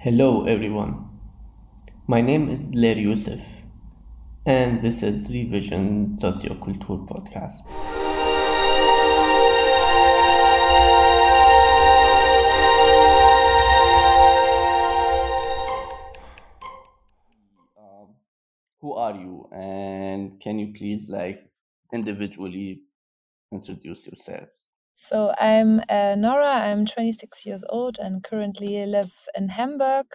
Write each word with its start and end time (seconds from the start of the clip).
Hello, 0.00 0.44
everyone. 0.44 1.10
My 2.06 2.20
name 2.20 2.48
is 2.48 2.62
Dellair 2.62 3.02
Youssef, 3.02 3.42
and 4.46 4.80
this 4.80 5.02
is 5.02 5.28
Revision 5.28 6.16
Socioculture 6.16 7.04
podcast. 7.08 7.66
Um, 17.76 18.14
who 18.80 18.92
are 18.92 19.16
you, 19.16 19.48
and 19.52 20.40
can 20.40 20.60
you 20.60 20.72
please, 20.78 21.08
like, 21.08 21.44
individually 21.92 22.82
introduce 23.50 24.06
yourselves? 24.06 24.67
So 25.00 25.32
I'm 25.38 25.80
uh, 25.88 26.16
Nora. 26.16 26.54
I'm 26.68 26.84
26 26.84 27.46
years 27.46 27.64
old 27.68 27.98
and 28.00 28.22
currently 28.22 28.84
live 28.84 29.14
in 29.36 29.48
Hamburg. 29.48 30.06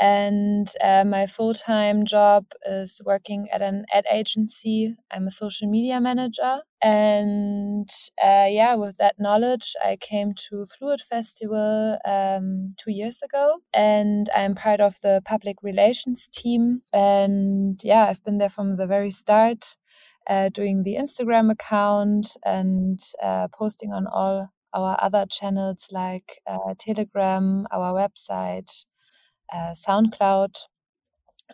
And 0.00 0.68
uh, 0.82 1.04
my 1.04 1.26
full 1.26 1.54
time 1.54 2.04
job 2.06 2.46
is 2.66 3.00
working 3.04 3.48
at 3.52 3.62
an 3.62 3.84
ad 3.92 4.06
agency. 4.10 4.96
I'm 5.12 5.28
a 5.28 5.30
social 5.30 5.70
media 5.70 6.00
manager. 6.00 6.60
And 6.82 7.88
uh, 8.22 8.46
yeah, 8.48 8.74
with 8.74 8.96
that 8.96 9.14
knowledge, 9.20 9.76
I 9.84 9.96
came 9.96 10.34
to 10.48 10.64
Fluid 10.66 11.02
Festival 11.02 11.98
um, 12.04 12.74
two 12.78 12.90
years 12.90 13.22
ago. 13.22 13.58
And 13.72 14.28
I'm 14.34 14.54
part 14.56 14.80
of 14.80 14.98
the 15.02 15.22
public 15.24 15.62
relations 15.62 16.26
team. 16.32 16.82
And 16.92 17.80
yeah, 17.84 18.06
I've 18.06 18.24
been 18.24 18.38
there 18.38 18.48
from 18.48 18.76
the 18.76 18.86
very 18.88 19.10
start 19.12 19.76
uh, 20.28 20.48
doing 20.50 20.82
the 20.82 20.96
Instagram 20.96 21.50
account 21.50 22.36
and 22.44 23.00
uh, 23.22 23.48
posting 23.48 23.92
on 23.92 24.06
all 24.06 24.48
our 24.72 24.96
other 25.00 25.26
channels 25.28 25.88
like 25.90 26.40
uh, 26.46 26.74
Telegram, 26.78 27.66
our 27.72 27.92
website, 27.92 28.84
uh, 29.52 29.74
SoundCloud, 29.74 30.54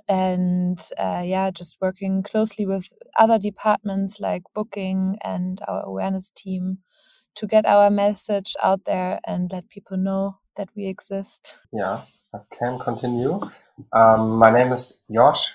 and 0.09 0.79
uh, 0.99 1.23
yeah, 1.25 1.51
just 1.51 1.79
working 1.81 2.23
closely 2.23 2.67
with 2.67 2.89
other 3.19 3.39
departments 3.39 4.21
like 4.21 4.43
booking 4.55 5.19
and 5.23 5.61
our 5.67 5.83
awareness 5.85 6.31
team 6.31 6.79
to 7.37 7.47
get 7.47 7.67
our 7.67 7.91
message 7.91 8.55
out 8.63 8.85
there 8.85 9.21
and 9.27 9.51
let 9.53 9.69
people 9.69 9.97
know 9.97 10.37
that 10.57 10.69
we 10.77 10.87
exist. 10.87 11.57
Yeah, 11.73 12.03
I 12.35 12.39
can 12.59 12.79
continue. 12.79 13.41
Um, 13.93 14.31
my 14.39 14.51
name 14.51 14.73
is 14.73 15.01
Josh. 15.13 15.53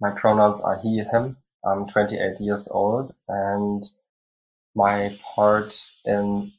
My 0.00 0.10
pronouns 0.10 0.60
are 0.60 0.78
he, 0.78 0.98
him. 0.98 1.36
I'm 1.66 1.86
28 1.88 2.40
years 2.40 2.68
old 2.70 3.12
and 3.28 3.84
my 4.74 5.18
part 5.34 5.74
in 6.04 6.52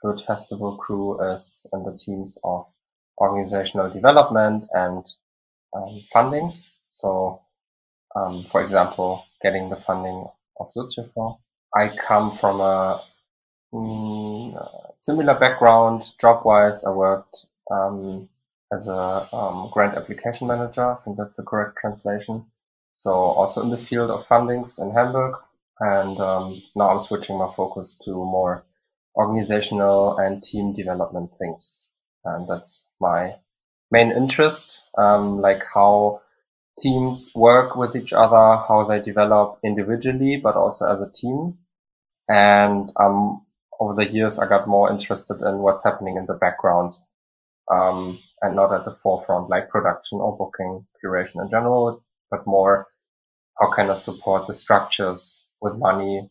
Fluid 0.00 0.22
Festival 0.26 0.76
crew 0.76 1.20
is 1.32 1.66
in 1.72 1.82
the 1.82 1.98
teams 1.98 2.38
of 2.44 2.66
organizational 3.18 3.90
development 3.90 4.64
and 4.72 5.04
um, 5.74 6.02
fundings. 6.14 6.70
So, 6.90 7.40
um, 8.14 8.44
for 8.52 8.62
example, 8.62 9.24
getting 9.42 9.70
the 9.70 9.76
funding 9.76 10.26
of 10.60 10.70
Soziofonds. 10.70 11.38
I 11.74 11.88
come 11.96 12.36
from 12.38 12.60
a 12.60 13.02
mm, 13.72 14.94
similar 15.00 15.38
background. 15.38 16.04
Job-wise, 16.20 16.84
I 16.84 16.90
worked 16.90 17.46
um, 17.70 18.28
as 18.72 18.86
a 18.88 19.28
um, 19.34 19.70
grant 19.72 19.96
application 19.96 20.46
manager. 20.46 20.84
I 20.84 20.96
think 21.04 21.16
that's 21.16 21.36
the 21.36 21.42
correct 21.42 21.78
translation. 21.80 22.46
So 22.94 23.12
also 23.12 23.62
in 23.62 23.70
the 23.70 23.78
field 23.78 24.10
of 24.10 24.26
fundings 24.26 24.80
in 24.80 24.92
Hamburg. 24.92 25.34
And 25.80 26.18
um, 26.20 26.62
now 26.76 26.90
I'm 26.90 27.00
switching 27.00 27.36
my 27.38 27.52
focus 27.54 27.98
to 28.04 28.12
more 28.12 28.64
organizational 29.16 30.16
and 30.18 30.42
team 30.42 30.72
development 30.72 31.30
things. 31.38 31.90
And 32.24 32.48
that's 32.48 32.86
my 33.00 33.34
main 33.90 34.12
interest, 34.12 34.80
um, 34.96 35.40
like 35.40 35.62
how 35.74 36.22
teams 36.78 37.32
work 37.34 37.76
with 37.76 37.94
each 37.94 38.12
other, 38.12 38.62
how 38.68 38.86
they 38.88 39.00
develop 39.00 39.58
individually, 39.62 40.36
but 40.36 40.56
also 40.56 40.90
as 40.92 41.00
a 41.00 41.12
team. 41.12 41.58
And 42.28 42.90
um, 42.98 43.44
over 43.78 43.94
the 43.94 44.10
years, 44.10 44.38
I 44.38 44.48
got 44.48 44.68
more 44.68 44.90
interested 44.90 45.40
in 45.40 45.58
what's 45.58 45.84
happening 45.84 46.16
in 46.16 46.26
the 46.26 46.34
background 46.34 46.94
um, 47.70 48.18
and 48.40 48.56
not 48.56 48.72
at 48.72 48.84
the 48.84 48.96
forefront, 49.02 49.50
like 49.50 49.68
production 49.68 50.18
or 50.20 50.36
booking, 50.36 50.86
curation 51.02 51.42
in 51.42 51.50
general, 51.50 52.02
but 52.30 52.46
more 52.46 52.86
how 53.60 53.70
can 53.72 53.90
I 53.90 53.94
support 53.94 54.46
the 54.46 54.54
structures 54.54 55.44
with 55.60 55.76
money 55.76 56.30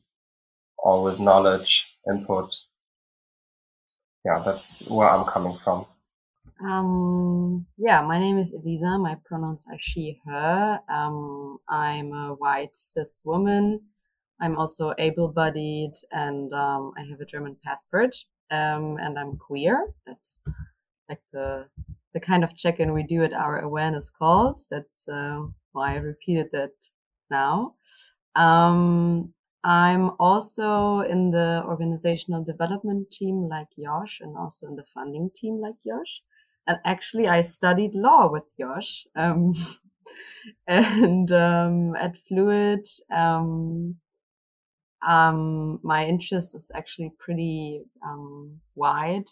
or 0.78 1.04
with 1.04 1.20
knowledge 1.20 1.98
input. 2.10 2.54
Yeah, 4.26 4.42
that's 4.46 4.88
where 4.88 5.10
I'm 5.10 5.26
coming 5.26 5.58
from. 5.64 5.86
Um, 6.64 7.66
yeah, 7.78 8.02
my 8.02 8.20
name 8.20 8.38
is 8.38 8.54
Elisa. 8.54 8.98
My 8.98 9.18
pronouns 9.26 9.66
are 9.70 9.80
she, 9.80 10.22
her. 10.26 10.80
Um, 10.90 11.58
I'm 11.70 12.12
a 12.14 12.36
white 12.38 12.76
cis 12.76 13.20
woman. 13.24 13.82
I'm 14.42 14.58
also 14.58 14.94
able 14.98 15.30
bodied 15.30 15.94
and 16.12 16.54
um, 16.54 16.92
I 16.98 17.02
have 17.10 17.20
a 17.22 17.26
German 17.26 17.58
passport. 17.64 18.16
Um, 18.52 18.98
and 19.02 19.18
I'm 19.18 19.38
queer. 19.38 19.88
That's 20.06 20.40
like 21.10 21.22
the 21.32 21.66
the 22.14 22.20
kind 22.20 22.44
of 22.44 22.56
check 22.56 22.80
in 22.80 22.94
we 22.94 23.04
do 23.04 23.24
at 23.24 23.34
our 23.34 23.60
awareness 23.60 24.12
calls. 24.20 24.68
That's 24.70 25.08
uh, 25.12 25.48
why 25.74 25.94
I 25.94 25.98
repeated 25.98 26.50
that 26.54 26.72
now. 27.30 27.76
Um, 28.36 29.34
I'm 29.64 30.12
also 30.20 31.02
in 31.02 31.32
the 31.32 31.64
organizational 31.66 32.44
development 32.44 33.12
team 33.12 33.48
like 33.48 33.68
Josh 33.82 34.20
and 34.22 34.38
also 34.38 34.68
in 34.68 34.76
the 34.76 34.86
funding 34.94 35.30
team 35.36 35.60
like 35.62 35.76
Josh. 35.86 36.22
And 36.68 36.80
actually, 36.86 37.28
I 37.28 37.42
studied 37.42 37.94
law 37.94 38.30
with 38.30 38.44
Josh. 38.60 39.06
Um, 39.16 39.54
and 40.68 41.32
um, 41.32 41.96
at 41.96 42.16
Fluid, 42.28 42.88
um, 43.12 43.96
um, 45.06 45.80
my 45.84 46.06
interest 46.06 46.56
is 46.56 46.72
actually 46.74 47.12
pretty 47.20 47.84
um, 48.06 48.60
wide. 48.76 49.26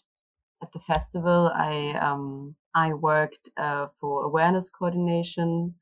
At 0.62 0.72
the 0.74 0.80
festival, 0.80 1.52
I 1.56 1.98
um, 2.00 2.56
I 2.76 2.94
worked 2.94 3.50
uh, 3.58 3.88
for 4.00 4.24
awareness 4.24 4.70
coordination 4.70 5.74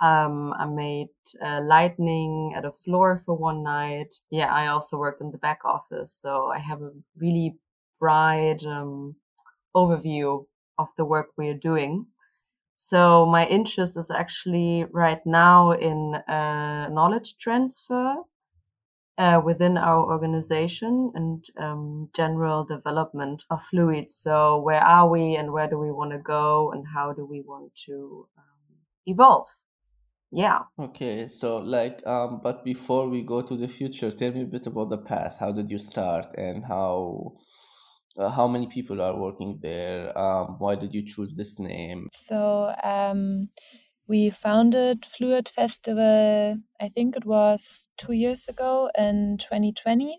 um, 0.00 0.52
I 0.54 0.66
made 0.66 1.08
uh, 1.42 1.60
lightning 1.62 2.54
at 2.56 2.64
a 2.64 2.72
floor 2.72 3.22
for 3.26 3.34
one 3.36 3.62
night. 3.62 4.14
Yeah, 4.30 4.52
I 4.52 4.68
also 4.68 4.96
worked 4.98 5.20
in 5.20 5.30
the 5.30 5.38
back 5.38 5.60
office, 5.64 6.12
so 6.14 6.46
I 6.48 6.58
have 6.58 6.82
a 6.82 6.92
really 7.16 7.56
broad 7.98 8.64
um, 8.64 9.16
overview 9.76 10.46
of 10.78 10.88
the 10.96 11.04
work 11.04 11.28
we 11.36 11.48
are 11.48 11.54
doing. 11.70 12.06
So 12.76 13.26
my 13.26 13.46
interest 13.46 13.96
is 13.96 14.10
actually 14.10 14.84
right 14.92 15.24
now 15.26 15.72
in 15.72 16.14
uh, 16.16 16.88
knowledge 16.90 17.36
transfer 17.38 18.16
uh, 19.18 19.40
within 19.44 19.76
our 19.76 20.04
organization 20.04 21.12
and 21.14 21.44
um, 21.58 22.08
general 22.14 22.64
development 22.64 23.44
of 23.50 23.62
fluids. 23.64 24.16
So 24.16 24.60
where 24.60 24.82
are 24.82 25.08
we 25.08 25.36
and 25.36 25.52
where 25.52 25.68
do 25.68 25.78
we 25.78 25.90
want 25.92 26.12
to 26.12 26.18
go 26.18 26.72
and 26.72 26.84
how 26.86 27.12
do 27.12 27.24
we 27.24 27.42
want 27.42 27.72
to 27.86 28.26
um, 28.38 28.76
evolve? 29.06 29.48
Yeah. 30.32 30.60
Okay, 30.78 31.26
so 31.28 31.58
like, 31.58 32.06
um, 32.06 32.40
but 32.42 32.64
before 32.64 33.08
we 33.08 33.22
go 33.22 33.42
to 33.42 33.56
the 33.56 33.68
future, 33.68 34.10
tell 34.10 34.32
me 34.32 34.42
a 34.42 34.46
bit 34.46 34.66
about 34.66 34.90
the 34.90 34.98
past. 34.98 35.38
How 35.38 35.52
did 35.52 35.70
you 35.70 35.78
start, 35.78 36.26
and 36.38 36.64
how 36.64 37.36
uh, 38.16 38.30
how 38.30 38.46
many 38.48 38.66
people 38.68 39.00
are 39.02 39.16
working 39.18 39.58
there? 39.60 40.16
Um, 40.16 40.56
why 40.58 40.76
did 40.76 40.94
you 40.94 41.04
choose 41.04 41.32
this 41.36 41.58
name? 41.58 42.08
So 42.12 42.74
um, 42.82 43.50
we 44.06 44.30
founded 44.30 45.04
Fluid 45.04 45.48
Festival. 45.48 46.56
I 46.80 46.88
think 46.88 47.16
it 47.16 47.26
was 47.26 47.88
two 47.98 48.12
years 48.12 48.48
ago 48.48 48.90
in 48.96 49.38
2020 49.38 50.18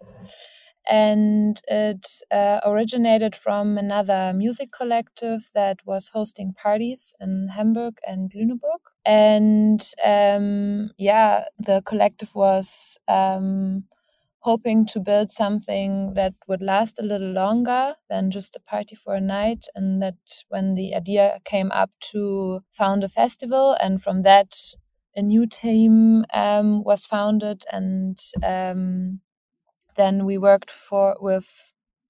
and 0.90 1.62
it 1.68 2.08
uh, 2.32 2.60
originated 2.66 3.36
from 3.36 3.78
another 3.78 4.34
music 4.36 4.72
collective 4.72 5.50
that 5.54 5.80
was 5.86 6.10
hosting 6.10 6.54
parties 6.54 7.14
in 7.20 7.50
Hamburg 7.50 7.98
and 8.08 8.32
Lüneburg. 8.32 8.82
And 9.06 9.82
um, 10.04 10.92
yeah, 10.98 11.46
the 11.60 11.82
collective 11.86 12.34
was 12.36 12.98
um, 13.08 13.86
hoping 14.40 14.86
to 14.88 15.00
build 15.00 15.32
something 15.32 16.14
that 16.16 16.34
would 16.48 16.62
last 16.62 17.00
a 17.00 17.04
little 17.04 17.32
longer 17.32 17.94
than 18.10 18.32
just 18.32 18.56
a 18.56 18.60
party 18.60 18.96
for 18.96 19.14
a 19.16 19.22
night. 19.22 19.68
And 19.76 20.02
that 20.02 20.16
when 20.50 20.74
the 20.76 20.96
idea 20.96 21.40
came 21.46 21.72
up 21.72 21.92
to 22.12 22.62
found 22.72 23.04
a 23.04 23.10
festival, 23.10 23.78
and 23.82 24.02
from 24.02 24.24
that, 24.24 24.56
a 25.16 25.22
new 25.22 25.46
team 25.46 26.26
um, 26.34 26.84
was 26.84 27.06
founded 27.06 27.64
and 27.72 28.18
um, 28.44 29.20
then 30.02 30.26
we 30.26 30.38
worked 30.38 30.72
for 30.72 31.16
with 31.22 31.48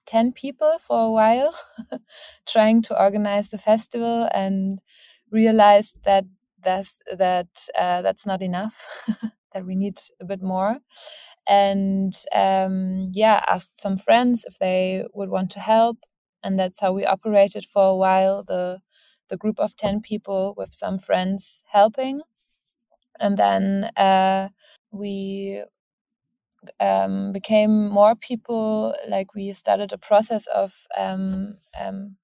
10 0.07 0.31
people 0.33 0.77
for 0.79 0.99
a 1.07 1.11
while 1.11 1.53
trying 2.47 2.81
to 2.83 2.99
organize 2.99 3.49
the 3.49 3.57
festival 3.57 4.29
and 4.33 4.79
realized 5.31 5.97
that 6.05 6.25
that's 6.63 6.99
that 7.17 7.51
uh, 7.79 8.01
that's 8.01 8.25
not 8.25 8.41
enough 8.41 8.87
that 9.53 9.65
we 9.65 9.75
need 9.75 9.99
a 10.21 10.25
bit 10.25 10.41
more 10.41 10.77
and 11.47 12.13
um, 12.35 13.09
yeah 13.13 13.43
asked 13.47 13.81
some 13.81 13.97
friends 13.97 14.45
if 14.45 14.57
they 14.59 15.05
would 15.13 15.29
want 15.29 15.51
to 15.51 15.59
help 15.59 15.97
and 16.43 16.59
that's 16.59 16.79
how 16.79 16.91
we 16.93 17.05
operated 17.05 17.65
for 17.65 17.85
a 17.91 17.95
while 17.95 18.43
the 18.43 18.79
the 19.31 19.37
group 19.37 19.59
of 19.59 19.75
10 19.77 20.01
people 20.01 20.53
with 20.57 20.73
some 20.73 20.99
friends 20.99 21.63
helping. 21.71 22.21
And 23.19 23.37
then 23.37 23.85
uh, 23.97 24.49
we 24.91 25.63
um, 26.79 27.31
became 27.33 27.89
more 27.89 28.15
people, 28.15 28.95
like 29.09 29.33
we 29.35 29.53
started 29.53 29.93
a 29.93 29.97
process 29.97 30.47
of 30.47 30.73
um, 30.97 31.57
um, 31.79 32.15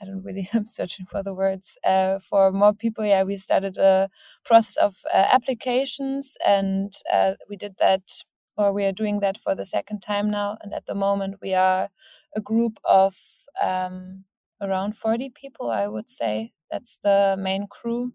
I 0.00 0.04
don't 0.04 0.22
really 0.22 0.48
I'm 0.54 0.66
searching 0.66 1.06
for 1.06 1.22
the 1.22 1.34
words 1.34 1.78
uh, 1.84 2.18
for 2.18 2.52
more 2.52 2.74
people. 2.74 3.04
Yeah, 3.04 3.22
we 3.24 3.36
started 3.36 3.78
a 3.78 4.08
process 4.44 4.76
of 4.76 4.96
uh, 5.12 5.16
applications, 5.32 6.36
and 6.46 6.92
uh, 7.12 7.34
we 7.48 7.56
did 7.56 7.74
that, 7.78 8.02
or 8.56 8.72
we 8.72 8.84
are 8.84 8.92
doing 8.92 9.20
that 9.20 9.38
for 9.38 9.54
the 9.54 9.64
second 9.64 10.00
time 10.00 10.30
now. 10.30 10.58
And 10.62 10.74
at 10.74 10.86
the 10.86 10.94
moment, 10.94 11.36
we 11.42 11.54
are 11.54 11.88
a 12.36 12.40
group 12.40 12.78
of 12.84 13.16
um, 13.62 14.24
around 14.60 14.96
40 14.96 15.30
people, 15.30 15.70
I 15.70 15.88
would 15.88 16.10
say. 16.10 16.52
That's 16.70 16.98
the 17.02 17.36
main 17.38 17.66
crew. 17.68 18.12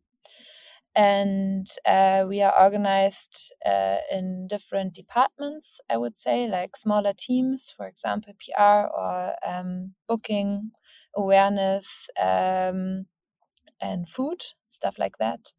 And 0.98 1.68
uh, 1.86 2.26
we 2.28 2.42
are 2.42 2.54
organized 2.60 3.54
uh, 3.66 4.00
in 4.12 4.48
different 4.50 4.96
departments, 4.96 5.80
I 5.90 5.98
would 5.98 6.18
say, 6.18 6.48
like 6.50 6.76
smaller 6.76 7.14
teams, 7.18 7.72
for 7.72 7.88
example, 7.88 8.34
PR 8.40 8.88
or 8.88 9.36
um, 9.48 9.96
booking, 10.08 10.72
awareness, 11.16 12.10
um, 12.20 13.06
and 13.82 14.08
food, 14.08 14.42
stuff 14.68 14.98
like 15.00 15.18
that. 15.20 15.54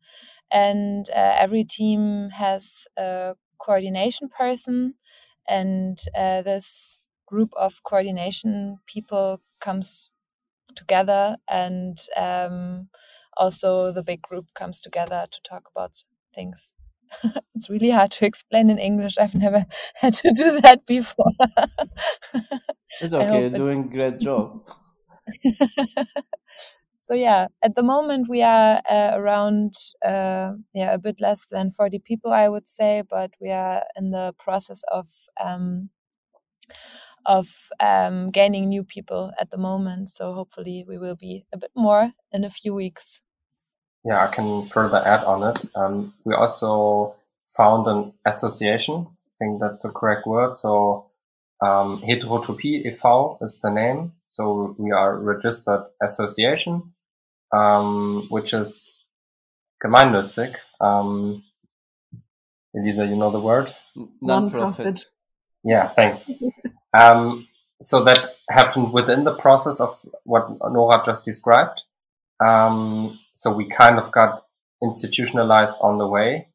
And 0.51 1.09
uh, 1.11 1.37
every 1.39 1.65
team 1.65 2.31
has 2.31 2.87
a 2.99 3.35
coordination 3.59 4.29
person, 4.31 4.95
and 5.49 5.99
uh, 6.17 6.43
this 6.43 6.99
group 7.27 7.53
of 7.57 7.83
coordination 7.85 8.79
people 8.87 9.41
comes 9.61 10.11
together 10.77 11.37
and 11.49 11.99
um, 12.17 12.89
also 13.39 13.93
the 13.93 14.03
big 14.03 14.23
group 14.23 14.47
comes 14.55 14.81
together 14.81 15.27
to 15.31 15.41
talk 15.43 15.65
about 15.75 16.03
things. 16.35 16.75
It's 17.55 17.71
really 17.71 17.91
hard 17.91 18.11
to 18.13 18.27
explain 18.27 18.71
in 18.71 18.79
english. 18.79 19.17
I've 19.19 19.35
never 19.35 19.65
had 19.95 20.15
to 20.15 20.33
do 20.33 20.61
that 20.61 20.87
before. 20.87 21.33
It's 23.01 23.15
okay. 23.15 23.41
you're 23.41 23.51
doing 23.51 23.85
a 23.85 23.89
great 23.89 24.19
job. 24.19 24.63
So 26.95 27.15
yeah 27.15 27.47
at 27.63 27.75
the 27.75 27.83
moment 27.83 28.29
we 28.29 28.43
are 28.43 28.83
uh, 28.91 29.13
around 29.15 29.75
uh, 30.05 30.53
yeah 30.75 30.93
a 30.93 30.99
bit 30.99 31.21
less 31.21 31.47
than 31.51 31.71
40 31.71 32.01
people 32.01 32.33
i 32.35 32.49
would 32.49 32.69
say 32.69 33.03
but 33.09 33.31
we 33.41 33.51
are 33.51 33.83
in 33.97 34.11
the 34.11 34.35
process 34.39 34.83
of 34.93 35.09
um, 35.43 35.89
of 37.27 37.49
um, 37.81 38.31
gaining 38.31 38.69
new 38.69 38.83
people 38.83 39.33
at 39.39 39.51
the 39.51 39.59
moment. 39.59 40.09
So 40.09 40.33
hopefully 40.33 40.85
we 40.89 40.99
will 40.99 41.17
be 41.17 41.45
a 41.53 41.59
bit 41.59 41.71
more 41.77 42.13
in 42.33 42.45
a 42.45 42.51
few 42.51 42.75
weeks. 42.75 43.21
Yeah, 44.09 44.25
I 44.27 44.35
can 44.35 44.67
further 44.69 44.97
add 44.97 45.23
on 45.25 45.51
it. 45.51 45.59
Um, 45.75 46.15
we 46.25 46.35
also 46.35 47.15
found 47.55 47.87
an 47.87 48.15
association. 48.27 49.07
I 49.07 49.35
think 49.39 49.61
that's 49.61 49.83
the 49.83 49.91
correct 49.91 50.27
word. 50.27 50.57
So 50.57 51.11
um, 51.61 52.01
Heterotopie 52.01 52.87
e.V. 52.87 53.45
is 53.45 53.61
the 53.63 53.71
name. 53.71 54.13
So 54.31 54.75
we 54.79 54.93
are 54.93 55.15
a 55.15 55.19
registered 55.19 55.83
association, 56.03 56.95
um, 57.53 58.29
which 58.31 58.55
is 58.55 58.99
gemeinnützig. 59.85 60.55
Um, 60.81 61.45
Elisa, 62.75 63.05
you 63.05 63.17
know 63.17 63.31
the 63.31 63.41
word? 63.41 63.75
Non-profit. 64.23 65.05
Yeah, 65.65 65.89
thanks. 65.89 66.31
Um, 66.99 67.47
so 67.83 68.03
that 68.05 68.27
happened 68.49 68.95
within 68.95 69.25
the 69.25 69.35
process 69.35 69.79
of 69.79 69.99
what 70.25 70.49
Nora 70.73 71.03
just 71.05 71.27
described. 71.27 71.83
Um, 72.41 73.19
so 73.39 73.53
we 73.53 73.69
kind 73.69 73.99
of 74.01 74.11
got 74.11 74.45
institutionalized 74.83 75.77
on 75.81 75.99
the 75.99 76.07
way. 76.07 76.49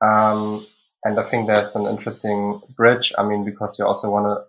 Um, 0.00 0.64
and 1.04 1.18
I 1.18 1.28
think 1.28 1.46
there's 1.46 1.74
an 1.74 1.86
interesting 1.86 2.60
bridge. 2.76 3.12
I 3.18 3.24
mean, 3.24 3.44
because 3.44 3.76
you 3.76 3.84
also 3.84 4.08
want 4.08 4.26
to 4.26 4.44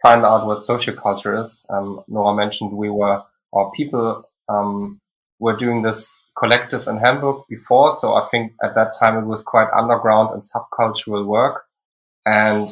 find 0.00 0.24
out 0.24 0.46
what 0.46 0.64
social 0.64 0.94
culture 0.94 1.40
is. 1.40 1.66
Um, 1.68 2.02
Nora 2.06 2.36
mentioned 2.36 2.72
we 2.72 2.88
were, 2.88 3.22
or 3.50 3.72
people, 3.72 4.22
um, 4.48 5.00
were 5.40 5.56
doing 5.56 5.82
this 5.82 6.16
collective 6.38 6.86
in 6.86 6.98
Hamburg 6.98 7.42
before. 7.48 7.96
So 7.96 8.14
I 8.14 8.28
think 8.30 8.52
at 8.62 8.76
that 8.76 8.94
time 8.96 9.18
it 9.18 9.26
was 9.26 9.42
quite 9.42 9.68
underground 9.76 10.30
and 10.34 10.44
subcultural 10.44 11.26
work. 11.26 11.64
And 12.24 12.70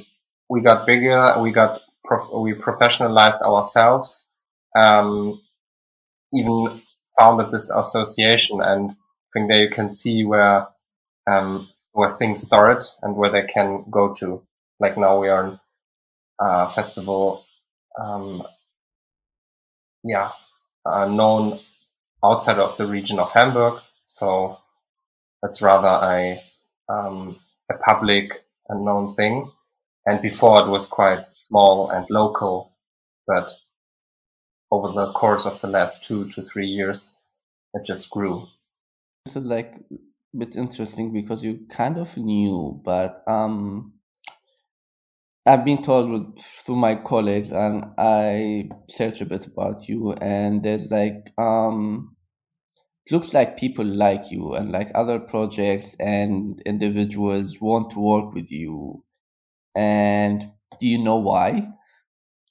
we 0.48 0.60
got 0.60 0.86
bigger, 0.86 1.40
we 1.42 1.50
got 1.50 1.80
we 2.32 2.54
professionalized 2.54 3.40
ourselves, 3.42 4.26
um, 4.76 5.40
even 6.32 6.82
founded 7.20 7.52
this 7.52 7.70
association, 7.70 8.60
and 8.62 8.90
I 8.92 8.94
think 9.34 9.48
there 9.48 9.64
you 9.64 9.70
can 9.70 9.92
see 9.92 10.24
where 10.24 10.68
um, 11.30 11.68
where 11.92 12.12
things 12.12 12.42
start 12.42 12.84
and 13.02 13.16
where 13.16 13.30
they 13.30 13.46
can 13.46 13.84
go 13.90 14.14
to. 14.14 14.42
Like 14.80 14.98
now 14.98 15.20
we 15.20 15.28
are 15.28 15.60
a 16.40 16.70
festival, 16.70 17.44
um, 18.00 18.44
yeah, 20.04 20.32
uh, 20.86 21.06
known 21.06 21.60
outside 22.24 22.58
of 22.58 22.76
the 22.78 22.86
region 22.86 23.18
of 23.18 23.32
Hamburg, 23.32 23.80
so 24.06 24.58
that's 25.42 25.62
rather 25.62 26.06
a 26.06 26.42
um, 26.88 27.40
a 27.70 27.76
public 27.78 28.44
and 28.68 28.84
known 28.84 29.14
thing 29.16 29.50
and 30.06 30.22
before 30.22 30.62
it 30.62 30.68
was 30.68 30.86
quite 30.86 31.24
small 31.32 31.90
and 31.90 32.06
local, 32.10 32.72
but 33.26 33.52
over 34.70 34.92
the 34.92 35.12
course 35.12 35.46
of 35.46 35.60
the 35.60 35.68
last 35.68 36.04
two 36.04 36.30
to 36.30 36.42
three 36.42 36.66
years, 36.66 37.14
it 37.74 37.86
just 37.86 38.10
grew. 38.10 38.46
This 39.24 39.36
is 39.36 39.44
like 39.44 39.74
a 39.90 40.36
bit 40.38 40.56
interesting 40.56 41.12
because 41.12 41.44
you 41.44 41.60
kind 41.70 41.98
of 41.98 42.16
knew, 42.16 42.80
but 42.84 43.22
um, 43.26 43.94
I've 45.46 45.64
been 45.64 45.82
told 45.82 46.40
through 46.64 46.76
my 46.76 46.94
colleagues, 46.94 47.52
and 47.52 47.84
I 47.98 48.68
search 48.88 49.20
a 49.20 49.26
bit 49.26 49.46
about 49.46 49.88
you, 49.88 50.12
and 50.12 50.62
there's 50.62 50.90
like 50.90 51.32
um, 51.38 52.16
looks 53.10 53.34
like 53.34 53.56
people 53.56 53.84
like 53.84 54.30
you 54.30 54.54
and 54.54 54.70
like 54.70 54.90
other 54.94 55.18
projects 55.18 55.96
and 55.98 56.62
individuals 56.64 57.60
want 57.60 57.90
to 57.90 57.98
work 57.98 58.32
with 58.32 58.50
you 58.52 59.02
and 59.74 60.50
do 60.78 60.86
you 60.86 60.98
know 60.98 61.16
why? 61.16 61.68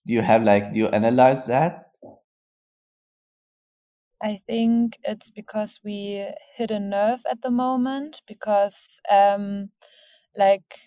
Do 0.06 0.14
you 0.14 0.22
have 0.22 0.44
like, 0.44 0.74
do 0.74 0.80
you 0.80 0.88
analyze 0.88 1.46
that? 1.46 1.89
I 4.22 4.38
think 4.38 5.00
it's 5.04 5.30
because 5.30 5.80
we 5.84 6.28
hit 6.56 6.72
a 6.72 6.80
nerve 6.80 7.22
at 7.30 7.42
the 7.42 7.52
moment 7.52 8.22
because 8.28 9.00
um, 9.10 9.72
like 10.38 10.80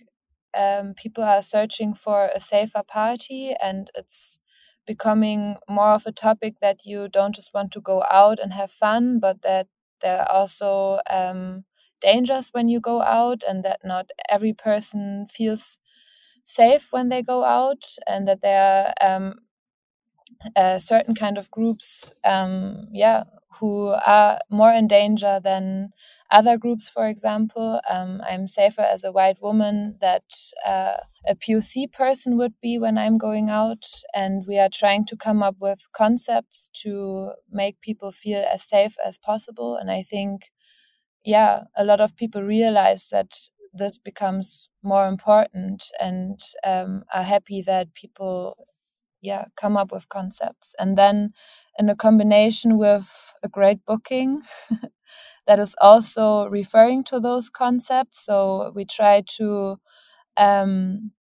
um, 0.56 0.94
people 0.94 1.24
are 1.24 1.42
searching 1.42 1.94
for 1.94 2.30
a 2.34 2.40
safer 2.40 2.82
party 2.86 3.54
and 3.62 3.90
it's 3.94 4.40
becoming 4.86 5.56
more 5.68 5.92
of 5.92 6.06
a 6.06 6.12
topic 6.12 6.58
that 6.60 6.84
you 6.84 7.08
don't 7.08 7.34
just 7.34 7.54
want 7.54 7.72
to 7.72 7.80
go 7.80 8.04
out 8.10 8.38
and 8.40 8.52
have 8.52 8.70
fun, 8.70 9.20
but 9.20 9.42
that 9.42 9.68
there 10.00 10.20
are 10.22 10.30
also 10.32 11.00
um, 11.10 11.64
dangers 12.00 12.50
when 12.52 12.68
you 12.68 12.80
go 12.80 13.02
out 13.02 13.42
and 13.48 13.64
that 13.64 13.80
not 13.84 14.10
every 14.28 14.52
person 14.52 15.26
feels 15.30 15.78
safe 16.44 16.88
when 16.92 17.08
they 17.08 17.22
go 17.22 17.44
out 17.44 17.84
and 18.06 18.26
that 18.28 18.40
there 18.42 18.94
are 19.02 19.16
um, 19.16 19.34
uh, 20.56 20.78
certain 20.78 21.14
kind 21.14 21.38
of 21.38 21.50
groups 21.50 22.12
um, 22.24 22.88
yeah 22.92 23.24
who 23.60 23.88
are 24.06 24.40
more 24.50 24.72
in 24.72 24.88
danger 24.88 25.40
than 25.42 25.90
other 26.30 26.56
groups 26.58 26.88
for 26.88 27.06
example. 27.08 27.80
Um, 27.90 28.20
i'm 28.28 28.46
safer 28.46 28.82
as 28.82 29.04
a 29.04 29.12
white 29.12 29.40
woman 29.42 29.96
that 30.00 30.24
uh, 30.66 30.94
a 31.28 31.34
poc 31.36 31.92
person 31.92 32.38
would 32.38 32.54
be 32.62 32.78
when 32.78 32.98
i'm 32.98 33.18
going 33.18 33.50
out 33.50 33.84
and 34.14 34.44
we 34.48 34.58
are 34.58 34.70
trying 34.72 35.04
to 35.06 35.16
come 35.16 35.42
up 35.42 35.56
with 35.60 35.80
concepts 35.92 36.70
to 36.82 37.32
make 37.50 37.80
people 37.80 38.12
feel 38.12 38.44
as 38.52 38.62
safe 38.64 38.96
as 39.06 39.18
possible. 39.18 39.76
And 39.76 39.90
i 39.90 40.02
think 40.02 40.50
yeah 41.24 41.62
a 41.76 41.84
lot 41.84 42.00
of 42.00 42.16
people 42.16 42.42
realize 42.42 43.08
that 43.10 43.32
this 43.74 43.98
becomes 43.98 44.68
more 44.82 45.06
important 45.06 45.84
and 46.00 46.40
um, 46.64 47.04
are 47.14 47.22
happy 47.22 47.62
that 47.62 47.94
people 47.94 48.56
yeah 49.22 49.46
come 49.56 49.76
up 49.78 49.92
with 49.92 50.08
concepts. 50.10 50.74
And 50.80 50.98
then 50.98 51.32
in 51.78 51.90
a 51.90 51.96
combination 51.96 52.78
with 52.78 53.08
a 53.44 53.48
great 53.48 53.84
booking 53.86 54.42
that 55.46 55.58
is 55.60 55.74
also 55.80 56.48
referring 56.48 57.04
to 57.04 57.20
those 57.20 57.50
concepts 57.50 58.24
so 58.24 58.72
we 58.74 58.84
try 58.86 59.22
to 59.38 59.78
um, 60.36 61.12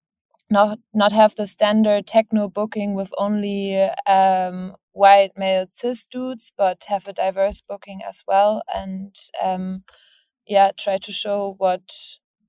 not 0.51 0.79
not 0.93 1.11
have 1.13 1.35
the 1.35 1.47
standard 1.47 2.07
techno 2.07 2.47
booking 2.49 2.95
with 2.95 3.11
only 3.17 3.77
um, 4.07 4.75
white 4.93 5.31
male 5.37 5.67
cis 5.71 6.05
dudes 6.07 6.51
but 6.57 6.85
have 6.87 7.07
a 7.07 7.13
diverse 7.13 7.61
booking 7.61 8.01
as 8.07 8.23
well. 8.27 8.63
And 8.73 9.15
um, 9.43 9.83
yeah 10.47 10.71
try 10.77 10.97
to 10.99 11.11
show 11.11 11.55
what 11.59 11.81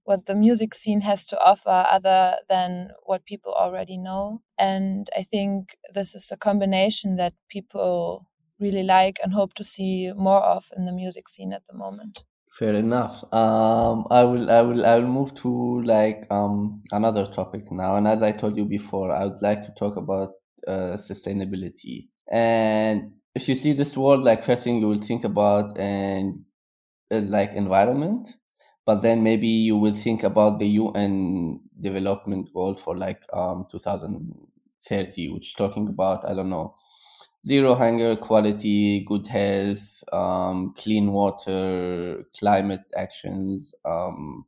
what 0.05 0.27
the 0.27 0.35
music 0.35 0.75
scene 0.75 1.01
has 1.03 1.27
to 1.29 1.39
offer 1.41 1.87
other 1.91 2.37
than 2.49 2.91
what 3.05 3.25
people 3.25 3.53
already 3.53 3.97
know. 3.97 4.43
And 4.59 5.09
I 5.17 5.23
think 5.23 5.77
this 5.93 6.15
is 6.15 6.31
a 6.31 6.37
combination 6.37 7.17
that 7.17 7.35
people 7.49 8.27
really 8.59 8.83
like 8.83 9.19
and 9.23 9.33
hope 9.33 9.55
to 9.55 9.65
see 9.65 10.13
more 10.15 10.43
of 10.43 10.71
in 10.77 10.87
the 10.87 10.93
music 10.93 11.29
scene 11.29 11.53
at 11.53 11.67
the 11.67 11.75
moment. 11.75 12.25
Fair 12.59 12.75
enough. 12.75 13.25
Um, 13.33 14.07
I 14.11 14.25
will, 14.25 14.51
I 14.51 14.61
will, 14.61 14.85
I 14.85 14.99
will 14.99 15.09
move 15.09 15.35
to 15.37 15.83
like 15.83 16.27
um, 16.31 16.83
another 16.93 17.25
topic 17.25 17.73
now. 17.73 17.97
And 17.97 18.07
as 18.07 18.23
I 18.23 18.33
told 18.33 18.57
you 18.59 18.67
before, 18.67 19.11
I 19.11 19.25
would 19.25 19.41
like 19.41 19.65
to 19.65 19.73
talk 19.79 19.97
about 19.97 20.33
uh, 20.69 20.97
sustainability. 20.97 22.09
And 22.31 23.13
if 23.35 23.49
you 23.49 23.55
see 23.55 23.73
this 23.73 23.97
word, 23.97 24.21
like 24.21 24.45
first 24.45 24.65
thing 24.65 24.81
you 24.81 24.89
will 24.89 25.01
think 25.01 25.25
about 25.25 25.79
and 25.79 26.45
is 27.11 27.31
like 27.31 27.53
environment, 27.55 28.35
but 28.87 29.03
then 29.03 29.23
maybe 29.23 29.47
you 29.49 29.77
will 29.77 29.95
think 29.95 30.23
about 30.23 30.59
the 30.59 30.67
UN 30.69 31.61
development 31.81 32.53
goal 32.55 32.75
for 32.75 32.97
like 32.97 33.23
um 33.33 33.67
2030, 33.71 35.29
which 35.31 35.49
is 35.49 35.55
talking 35.55 35.89
about 35.89 36.25
I 36.29 36.35
don't 36.35 36.51
know 36.51 36.75
zero 37.47 37.75
hunger, 37.75 38.17
quality, 38.17 39.05
good 39.07 39.27
health, 39.27 40.05
um, 40.13 40.75
clean 40.77 41.13
water, 41.13 42.25
climate 42.39 42.85
actions, 42.97 43.75
um, 43.85 44.45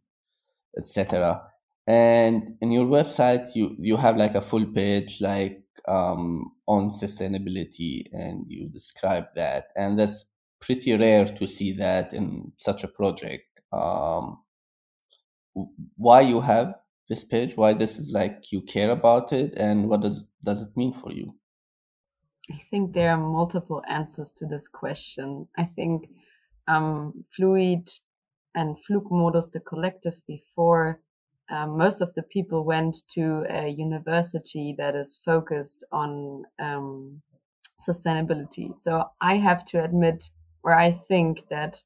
etc. 0.78 1.42
And 1.86 2.56
in 2.60 2.70
your 2.72 2.86
website, 2.86 3.54
you 3.54 3.76
you 3.78 3.96
have 3.96 4.16
like 4.16 4.34
a 4.34 4.40
full 4.40 4.66
page 4.66 5.20
like 5.20 5.62
um, 5.88 6.52
on 6.66 6.90
sustainability, 6.90 8.06
and 8.12 8.46
you 8.48 8.68
describe 8.68 9.26
that, 9.36 9.66
and 9.76 9.98
that's 9.98 10.24
pretty 10.60 10.96
rare 10.96 11.26
to 11.26 11.46
see 11.46 11.72
that 11.74 12.14
in 12.14 12.52
such 12.56 12.84
a 12.84 12.88
project. 12.88 13.53
Um, 13.72 14.42
why 15.96 16.20
you 16.22 16.40
have 16.40 16.74
this 17.08 17.24
page? 17.24 17.56
Why 17.56 17.74
this 17.74 17.98
is 17.98 18.10
like 18.12 18.52
you 18.52 18.62
care 18.62 18.90
about 18.90 19.32
it, 19.32 19.54
and 19.56 19.88
what 19.88 20.00
does 20.00 20.24
does 20.42 20.62
it 20.62 20.76
mean 20.76 20.92
for 20.92 21.12
you? 21.12 21.34
I 22.50 22.60
think 22.70 22.92
there 22.92 23.10
are 23.10 23.16
multiple 23.16 23.82
answers 23.88 24.30
to 24.32 24.46
this 24.46 24.68
question. 24.68 25.48
I 25.56 25.64
think 25.64 26.10
um, 26.68 27.24
Fluid 27.34 27.88
and 28.54 28.76
Flugmodus, 28.84 29.50
the 29.50 29.60
collective 29.60 30.20
before, 30.26 31.00
um, 31.50 31.76
most 31.76 32.00
of 32.00 32.14
the 32.14 32.22
people 32.22 32.64
went 32.64 32.96
to 33.10 33.44
a 33.48 33.68
university 33.68 34.74
that 34.78 34.94
is 34.94 35.20
focused 35.24 35.84
on 35.92 36.44
um, 36.58 37.22
sustainability. 37.80 38.74
So 38.80 39.04
I 39.20 39.36
have 39.36 39.64
to 39.66 39.82
admit, 39.82 40.30
or 40.62 40.74
I 40.74 40.90
think 40.90 41.48
that 41.50 41.82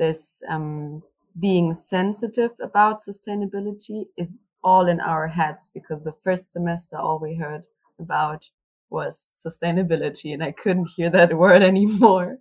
this 0.00 0.42
um, 0.48 1.02
being 1.38 1.74
sensitive 1.74 2.52
about 2.60 3.02
sustainability 3.04 4.06
is 4.16 4.38
all 4.64 4.88
in 4.88 4.98
our 4.98 5.28
heads 5.28 5.70
because 5.74 6.02
the 6.02 6.14
first 6.24 6.50
semester 6.50 6.96
all 6.96 7.20
we 7.20 7.36
heard 7.36 7.66
about 8.00 8.42
was 8.88 9.28
sustainability, 9.46 10.32
and 10.34 10.42
I 10.42 10.52
couldn't 10.52 10.90
hear 10.96 11.10
that 11.18 11.36
word 11.36 11.62
anymore. 11.62 12.38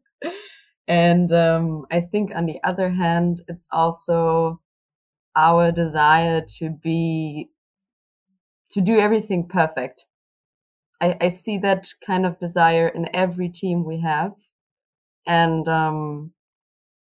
and 0.87 1.31
um, 1.33 1.85
I 1.91 2.01
think, 2.01 2.31
on 2.33 2.45
the 2.45 2.59
other 2.63 2.89
hand, 2.89 3.43
it's 3.47 3.67
also 3.71 4.59
our 5.35 5.71
desire 5.71 6.41
to 6.59 6.69
be 6.69 7.49
to 8.71 8.81
do 8.81 8.97
everything 8.99 9.47
perfect. 9.47 10.05
I, 11.01 11.17
I 11.21 11.29
see 11.29 11.57
that 11.59 11.87
kind 12.05 12.25
of 12.25 12.39
desire 12.39 12.87
in 12.87 13.09
every 13.13 13.49
team 13.49 13.83
we 13.83 14.01
have, 14.01 14.33
and 15.27 15.67
um, 15.67 16.31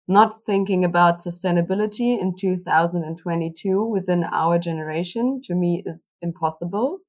not 0.09 0.43
thinking 0.45 0.83
about 0.83 1.21
sustainability 1.21 2.19
in 2.19 2.35
2022 2.35 3.85
within 3.85 4.25
our 4.25 4.59
generation 4.59 5.41
to 5.43 5.55
me 5.55 5.83
is 5.85 6.09
impossible 6.21 6.99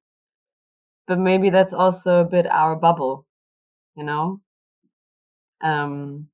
but 1.05 1.19
maybe 1.19 1.51
that's 1.51 1.73
also 1.73 2.21
a 2.21 2.25
bit 2.25 2.47
our 2.47 2.75
bubble, 2.75 3.27
you 3.95 4.03
know. 4.03 4.41
Um, 5.61 6.27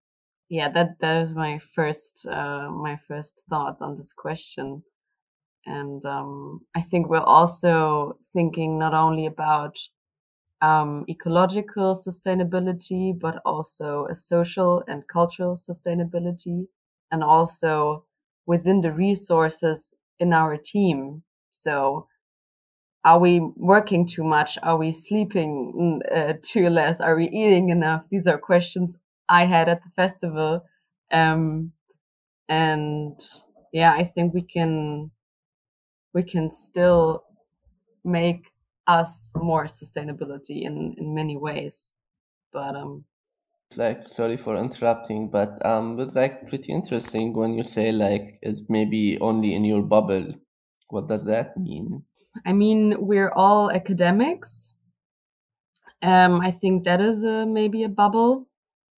yeah, 0.50 0.70
that 0.72 1.00
that 1.02 1.24
is 1.24 1.34
my 1.34 1.60
first 1.76 2.26
uh, 2.26 2.70
my 2.72 2.98
first 3.08 3.36
thoughts 3.50 3.82
on 3.82 3.98
this 3.98 4.14
question, 4.14 4.84
and 5.66 6.06
um, 6.06 6.62
I 6.76 6.82
think 6.84 7.10
we're 7.10 7.20
also 7.38 8.20
thinking 8.34 8.80
not 8.80 8.94
only 8.96 9.26
about 9.28 9.78
um, 10.62 11.06
ecological 11.10 11.96
sustainability, 11.96 13.18
but 13.18 13.42
also 13.46 14.06
a 14.10 14.16
social 14.16 14.84
and 14.88 15.08
cultural 15.08 15.56
sustainability, 15.56 16.68
and 17.12 17.24
also 17.24 18.06
within 18.46 18.82
the 18.82 18.92
resources 18.92 19.94
in 20.20 20.34
our 20.34 20.58
team. 20.58 21.24
So 21.54 22.08
are 23.06 23.20
we 23.20 23.40
working 23.56 24.06
too 24.08 24.24
much? 24.24 24.58
Are 24.64 24.78
we 24.78 24.92
sleeping 24.92 26.02
mm, 26.04 26.12
uh, 26.16 26.34
too 26.44 26.70
less? 26.70 27.00
Are 27.02 27.16
we 27.16 27.26
eating 27.30 27.70
enough? 27.70 28.04
These 28.10 28.28
are 28.28 28.38
questions 28.38 28.98
I 29.30 29.46
had 29.46 29.70
at 29.70 29.82
the 29.84 29.90
festival. 29.96 30.66
Um, 31.12 31.72
and 32.50 33.20
yeah, 33.74 33.94
I 33.94 34.06
think 34.06 34.34
we 34.34 34.44
can 34.44 35.12
we 36.14 36.24
can 36.24 36.52
still 36.52 37.24
make 38.04 38.46
us 38.88 39.32
more 39.36 39.66
sustainability 39.66 40.64
in 40.64 40.96
in 40.98 41.14
many 41.14 41.38
ways. 41.38 41.92
But 42.52 42.76
um, 42.76 43.06
like 43.76 44.08
sorry 44.08 44.38
for 44.38 44.56
interrupting, 44.56 45.30
but 45.30 45.64
um, 45.66 46.00
it's 46.00 46.16
like 46.16 46.48
pretty 46.48 46.72
interesting 46.72 47.34
when 47.34 47.54
you 47.54 47.64
say 47.64 47.92
like 47.92 48.40
it's 48.42 48.64
maybe 48.70 49.18
only 49.20 49.56
in 49.56 49.66
your 49.66 49.82
bubble. 49.82 50.34
What 50.90 51.08
does 51.08 51.26
that 51.26 51.58
mean? 51.58 52.04
I 52.46 52.54
mean, 52.54 52.96
we're 53.00 53.32
all 53.32 53.72
academics. 53.72 54.74
Um, 56.02 56.40
I 56.40 56.52
think 56.52 56.86
that 56.86 57.02
is 57.02 57.24
a, 57.24 57.46
maybe 57.46 57.84
a 57.84 57.90
bubble 57.90 58.48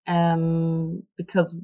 um, 0.07 1.01
because 1.17 1.55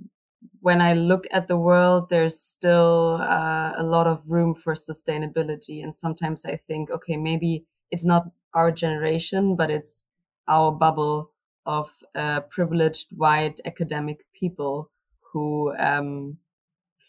when 0.62 0.82
I 0.82 0.94
look 0.94 1.25
at 1.32 1.48
the 1.48 1.58
world, 1.58 2.10
there's 2.10 2.39
still 2.39 3.20
uh, 3.22 3.74
a 3.77 3.84
lot 3.84 4.08
of 4.08 4.24
room 4.27 4.55
for 4.55 4.74
sustainability. 4.74 5.84
And 5.84 5.96
sometimes 5.96 6.46
I 6.46 6.60
think, 6.67 6.89
okay, 6.89 7.17
maybe 7.17 7.65
it's 7.92 8.06
not 8.06 8.32
our 8.54 8.72
generation, 8.72 9.56
but 9.56 9.70
it's 9.72 10.04
our 10.48 10.72
bubble 10.72 11.32
of 11.65 11.92
uh, 12.15 12.42
privileged 12.42 13.08
white 13.18 13.60
academic 13.65 14.25
people 14.34 14.92
who 15.34 15.75
um, 15.77 16.38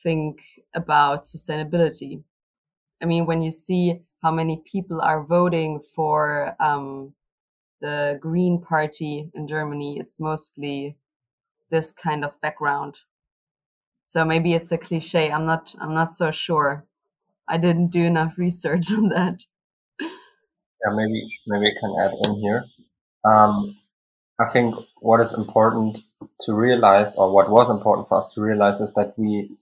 think 0.02 0.40
about 0.74 1.26
sustainability. 1.26 2.22
I 3.02 3.06
mean, 3.06 3.26
when 3.26 3.42
you 3.42 3.52
see 3.52 4.02
how 4.22 4.30
many 4.30 4.62
people 4.70 5.00
are 5.00 5.24
voting 5.24 5.80
for 5.94 6.56
um, 6.60 7.14
the 7.80 8.18
Green 8.20 8.60
Party 8.62 9.30
in 9.34 9.48
Germany, 9.48 9.98
it's 9.98 10.20
mostly 10.20 10.96
this 11.70 11.92
kind 11.92 12.24
of 12.24 12.40
background. 12.40 12.96
So 14.06 14.24
maybe 14.24 14.54
it's 14.54 14.72
a 14.72 14.78
cliche. 14.78 15.30
I'm 15.30 15.44
not. 15.44 15.74
I'm 15.78 15.92
not 15.92 16.12
so 16.12 16.30
sure. 16.30 16.86
I 17.48 17.58
didn't 17.58 17.88
do 17.88 18.04
enough 18.04 18.38
research 18.38 18.92
on 18.98 19.08
that. 19.10 19.44
Yeah, 20.84 20.94
maybe 20.94 21.28
maybe 21.46 21.66
I 21.66 21.80
can 21.80 21.94
add 22.00 22.12
in 22.24 22.40
here. 22.40 22.64
Um, 23.24 23.78
I 24.38 24.50
think 24.52 24.74
what 25.00 25.20
is 25.20 25.32
important 25.34 25.98
to 26.42 26.52
realize, 26.54 27.16
or 27.16 27.32
what 27.32 27.50
was 27.50 27.70
important 27.70 28.08
for 28.08 28.18
us 28.18 28.28
to 28.34 28.42
realize, 28.42 28.80
is 28.80 28.92
that 28.94 29.14
we 29.16 29.56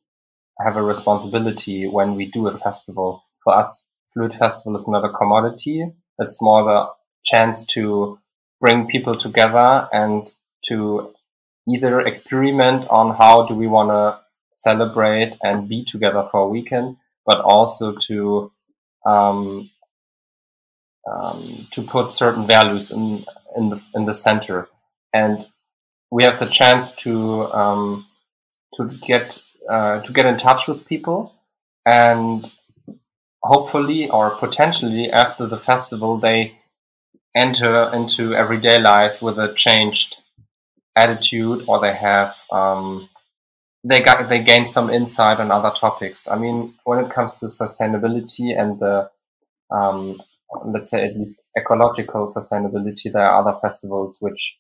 have 0.65 0.77
a 0.77 0.83
responsibility 0.83 1.87
when 1.87 2.15
we 2.17 2.31
do 2.31 2.49
a 2.49 2.59
festival. 2.59 3.23
For 3.45 3.57
us, 3.57 3.85
Fluid 4.13 4.35
Festival 4.35 4.77
is 4.79 4.89
not 4.89 5.05
a 5.05 5.13
commodity. 5.13 5.87
It's 6.19 6.43
more 6.43 6.65
the 6.65 6.89
chance 7.25 7.65
to 7.67 8.19
bring 8.61 8.87
people 8.87 9.17
together 9.17 9.89
and 9.93 10.31
to 10.67 11.13
either 11.69 12.01
experiment 12.01 12.87
on 12.91 13.17
how 13.17 13.47
do 13.47 13.55
we 13.55 13.67
want 13.67 13.91
to 13.91 14.21
celebrate 14.57 15.37
and 15.43 15.69
be 15.69 15.85
together 15.85 16.29
for 16.31 16.41
a 16.41 16.49
weekend, 16.49 16.97
but 17.27 17.41
also 17.41 17.95
to 18.07 18.51
um, 19.07 19.71
um, 21.11 21.67
to 21.73 21.83
put 21.83 22.13
certain 22.13 22.47
values 22.47 22.91
in 22.91 23.25
in 23.57 23.71
the 23.71 23.81
in 23.95 24.05
the 24.05 24.15
center, 24.15 24.69
and 25.13 25.47
we 26.11 26.25
have 26.25 26.39
the 26.39 26.47
chance 26.47 26.93
to 26.93 27.45
um, 27.53 28.07
to 28.77 28.89
get 29.07 29.41
uh, 29.69 30.01
to 30.01 30.13
get 30.13 30.27
in 30.27 30.37
touch 30.37 30.69
with 30.69 30.87
people 30.87 31.35
and 31.87 32.51
hopefully 33.43 34.09
or 34.09 34.31
potentially 34.37 35.11
after 35.11 35.47
the 35.47 35.59
festival 35.59 36.19
they 36.19 36.57
enter 37.37 37.91
into 37.93 38.35
everyday 38.35 38.79
life 38.79 39.21
with 39.21 39.39
a 39.39 39.53
changed 39.55 40.17
attitude 40.97 41.65
or 41.67 41.81
they 41.81 41.93
have 41.93 42.35
um, 42.53 43.09
they 43.83 44.01
got 44.01 44.29
they 44.29 44.43
gain 44.43 44.67
some 44.67 44.89
insight 44.89 45.41
on 45.41 45.51
other 45.51 45.73
topics. 45.79 46.29
I 46.29 46.37
mean 46.39 46.75
when 46.85 47.05
it 47.05 47.13
comes 47.13 47.39
to 47.41 47.47
sustainability 47.47 48.59
and 48.59 48.79
the 48.79 49.11
um, 49.71 50.23
let's 50.67 50.91
say 50.91 51.05
at 51.05 51.17
least 51.17 51.41
ecological 51.59 52.27
sustainability 52.27 53.13
there 53.13 53.27
are 53.27 53.41
other 53.41 53.59
festivals 53.61 54.17
which 54.21 54.57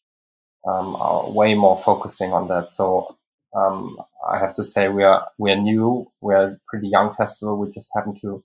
um, 0.67 0.97
are 0.97 1.31
way 1.31 1.55
more 1.55 1.81
focusing 1.83 2.33
on 2.33 2.49
that 2.49 2.71
so 2.71 3.17
um, 3.55 3.99
i 4.29 4.39
have 4.39 4.55
to 4.55 4.65
say 4.65 4.89
we 4.89 5.05
are 5.05 5.29
we 5.39 5.51
are 5.51 5.57
new 5.57 6.11
we're 6.21 6.49
a 6.49 6.59
pretty 6.69 6.89
young 6.89 7.15
festival 7.15 7.59
we 7.59 7.71
just 7.73 7.91
happen 7.95 8.19
to 8.21 8.43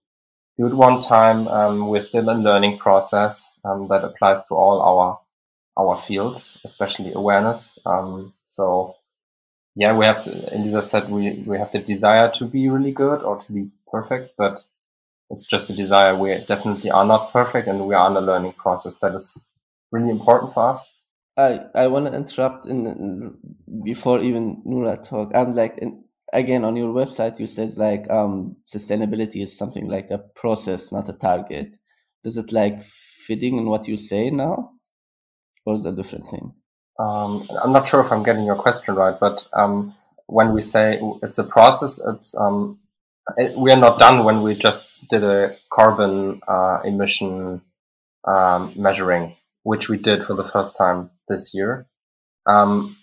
do 0.60 0.68
it 0.68 0.76
one 0.76 1.00
time. 1.00 1.48
Um, 1.48 1.88
we're 1.88 2.02
still 2.02 2.30
in 2.30 2.44
learning 2.44 2.80
process 2.80 3.54
um, 3.64 3.88
that 3.90 4.04
applies 4.04 4.44
to 4.46 4.56
all 4.56 4.82
our 4.82 5.20
our 5.78 5.98
fields, 6.02 6.60
especially 6.66 7.14
awareness. 7.14 7.80
Um, 7.86 8.34
so 8.48 8.96
yeah, 9.76 9.96
we 9.96 10.06
have 10.06 10.26
to, 10.26 10.54
Elisa 10.54 10.84
said 10.84 11.10
we, 11.10 11.42
we 11.48 11.58
have 11.58 11.72
the 11.72 11.80
desire 11.80 12.30
to 12.32 12.46
be 12.46 12.68
really 12.68 12.92
good 12.92 13.22
or 13.22 13.42
to 13.42 13.52
be 13.54 13.70
perfect, 13.90 14.34
but 14.38 14.62
it's 15.30 15.46
just 15.46 15.70
a 15.70 15.74
desire. 15.74 16.16
We 16.16 16.38
definitely 16.48 16.92
are 16.92 17.06
not 17.06 17.32
perfect 17.32 17.68
and 17.68 17.88
we 17.88 17.96
are 17.96 18.06
on 18.06 18.18
a 18.18 18.22
learning 18.22 18.54
process. 18.54 18.98
That 18.98 19.16
is 19.16 19.38
really 19.92 20.10
important 20.10 20.54
for 20.54 20.70
us. 20.72 20.94
I, 21.38 21.62
I 21.74 21.88
want 21.88 22.08
to 22.08 22.16
interrupt 22.16 22.66
in, 22.66 22.86
in, 22.86 23.38
before 23.84 24.20
even 24.20 24.62
Nura 24.68 25.02
talk. 25.08 25.32
I'm 25.34 25.56
like, 25.56 25.78
in, 25.78 26.04
again, 26.34 26.66
on 26.66 26.76
your 26.76 26.94
website, 26.94 27.40
you 27.40 27.48
says 27.48 27.78
like 27.78 28.10
um, 28.10 28.58
sustainability 28.68 29.44
is 29.44 29.58
something 29.58 29.88
like 29.88 30.12
a 30.12 30.18
process, 30.18 30.92
not 30.92 31.08
a 31.08 31.14
target. 31.14 31.78
Does 32.24 32.38
it 32.38 32.52
like 32.52 32.84
fitting 32.84 33.58
in 33.58 33.66
what 33.68 33.88
you 33.88 33.96
say 33.96 34.30
now? 34.30 34.72
Or 35.66 35.76
is 35.76 35.86
a 35.86 35.92
different 35.92 36.28
thing? 36.28 36.54
Um, 37.00 37.48
I'm 37.64 37.72
not 37.72 37.88
sure 37.88 38.02
if 38.02 38.12
I'm 38.12 38.24
getting 38.24 38.44
your 38.44 38.58
question 38.58 38.96
right, 38.96 39.18
but 39.18 39.48
um, 39.54 39.96
when 40.26 40.54
we 40.54 40.62
say 40.62 41.00
it's 41.24 41.38
a 41.38 41.44
process, 41.46 42.02
it's 42.06 42.36
um, 42.36 42.80
we 43.56 43.72
are 43.72 43.78
not 43.78 44.00
done 44.00 44.24
when 44.24 44.42
we 44.42 44.56
just 44.56 44.88
did 45.10 45.24
a 45.24 45.56
carbon 45.72 46.42
uh, 46.48 46.80
emission 46.84 47.62
um, 48.26 48.74
measuring, 48.76 49.36
which 49.64 49.90
we 49.90 49.98
did 49.98 50.24
for 50.24 50.36
the 50.36 50.48
first 50.48 50.78
time 50.78 51.10
this 51.28 51.54
year. 51.54 51.88
Um, 52.46 52.98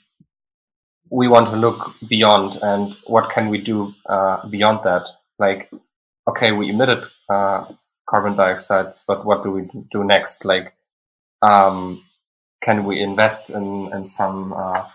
we 1.10 1.28
want 1.28 1.50
to 1.50 1.56
look 1.56 1.94
beyond 2.08 2.58
and 2.62 2.96
what 3.06 3.30
can 3.30 3.48
we 3.48 3.58
do 3.58 3.94
uh, 4.08 4.46
beyond 4.48 4.80
that? 4.84 5.06
Like, 5.38 5.70
okay, 6.28 6.52
we 6.52 6.70
emitted 6.70 7.04
uh, 7.28 7.66
carbon 8.08 8.36
dioxide, 8.36 8.94
but 9.06 9.24
what 9.24 9.44
do 9.44 9.50
we 9.50 9.68
do 9.92 10.04
next? 10.04 10.44
Like, 10.44 10.74
um, 11.42 12.04
can 12.62 12.84
we 12.84 13.00
invest 13.00 13.50
in, 13.50 13.92
in 13.92 14.06
some 14.06 14.52
uh, 14.52 14.88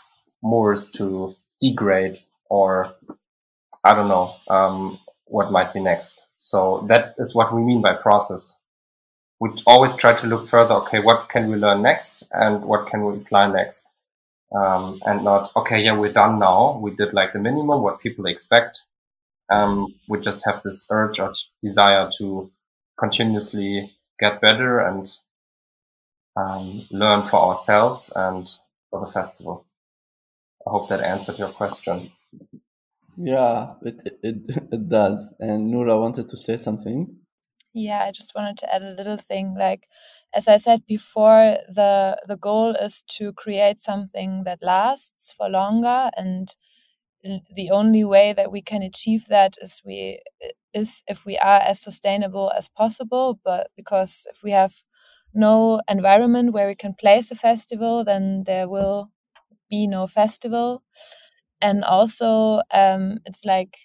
moors 0.44 0.92
to 0.92 1.36
degrade 1.62 2.20
or 2.50 2.96
I 3.84 3.94
don't 3.94 4.10
know 4.10 4.36
um, 4.48 5.00
what 5.32 5.52
might 5.52 5.74
be 5.74 5.80
next. 5.80 6.26
So 6.36 6.86
that 6.90 7.16
is 7.18 7.34
what 7.34 7.56
we 7.56 7.62
mean 7.62 7.82
by 7.82 7.94
process. 7.94 8.58
We 9.40 9.50
always 9.66 9.96
try 9.96 10.14
to 10.14 10.28
look 10.28 10.48
further. 10.48 10.76
Okay, 10.76 11.00
what 11.00 11.30
can 11.30 11.50
we 11.50 11.56
learn 11.56 11.82
next, 11.82 12.24
and 12.32 12.64
what 12.64 12.88
can 12.90 13.06
we 13.06 13.18
apply 13.18 13.48
next, 13.52 13.86
um, 14.56 15.02
and 15.06 15.24
not 15.24 15.52
okay. 15.56 15.80
Yeah, 15.82 15.98
we're 15.98 16.14
done 16.14 16.38
now. 16.38 16.78
We 16.84 16.92
did 16.92 17.14
like 17.14 17.34
the 17.34 17.40
minimum 17.40 17.82
what 17.82 18.02
people 18.02 18.26
expect. 18.26 18.82
Um, 19.50 19.96
we 20.08 20.20
just 20.20 20.46
have 20.46 20.62
this 20.64 20.86
urge 20.90 21.20
or 21.20 21.34
desire 21.64 22.10
to 22.18 22.52
continuously 23.00 23.92
get 24.20 24.42
better 24.42 24.80
and 24.80 25.12
um, 26.36 26.88
learn 26.92 27.28
for 27.28 27.38
ourselves 27.38 28.12
and 28.16 28.52
for 28.90 29.06
the 29.06 29.12
festival. 29.12 29.66
I 30.68 30.70
hope 30.70 30.90
that 30.90 31.02
answered 31.02 31.40
your 31.40 31.50
question. 31.50 32.12
Yeah, 33.18 33.74
it, 33.84 34.02
it, 34.24 34.38
it 34.72 34.90
does. 34.90 35.36
And 35.40 35.74
Nura 35.74 36.00
wanted 36.00 36.30
to 36.30 36.38
say 36.38 36.58
something. 36.58 37.18
Yeah, 37.74 38.04
I 38.04 38.12
just 38.12 38.34
wanted 38.36 38.58
to 38.60 38.74
add 38.74 38.82
a 38.84 38.92
little 38.96 39.18
thing. 39.18 39.56
Like, 39.58 39.88
as 40.34 40.48
I 40.48 40.58
said 40.58 40.86
before, 40.88 41.58
the 41.70 42.18
the 42.28 42.36
goal 42.38 42.76
is 42.76 43.04
to 43.18 43.32
create 43.34 43.80
something 43.82 44.44
that 44.44 44.62
lasts 44.62 45.32
for 45.32 45.50
longer, 45.50 46.10
and 46.18 46.56
the 47.56 47.72
only 47.72 48.04
way 48.04 48.34
that 48.34 48.52
we 48.52 48.62
can 48.62 48.82
achieve 48.82 49.28
that 49.28 49.58
is 49.62 49.82
we 49.86 50.22
is 50.74 51.04
if 51.08 51.26
we 51.26 51.38
are 51.38 51.60
as 51.60 51.80
sustainable 51.82 52.52
as 52.58 52.70
possible. 52.70 53.40
But 53.44 53.68
because 53.76 54.28
if 54.30 54.44
we 54.44 54.52
have 54.52 54.74
no 55.34 55.82
environment 55.88 56.54
where 56.54 56.68
we 56.68 56.76
can 56.76 56.94
place 56.94 57.32
a 57.32 57.36
festival, 57.36 58.04
then 58.04 58.44
there 58.46 58.68
will 58.70 59.12
be 59.70 59.88
no 59.88 60.08
festival. 60.08 60.84
And 61.62 61.84
also, 61.84 62.62
um, 62.72 63.20
it's 63.26 63.46
like 63.46 63.78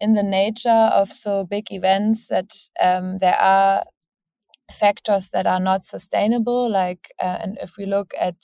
in 0.00 0.14
the 0.14 0.22
nature 0.22 0.70
of 0.70 1.12
so 1.12 1.44
big 1.44 1.72
events 1.72 2.28
that 2.28 2.52
um, 2.80 3.18
there 3.18 3.36
are 3.36 3.84
factors 4.72 5.30
that 5.30 5.46
are 5.46 5.60
not 5.60 5.84
sustainable. 5.84 6.70
Like, 6.70 7.12
uh, 7.22 7.38
and 7.42 7.58
if 7.60 7.76
we 7.76 7.86
look 7.86 8.12
at 8.20 8.36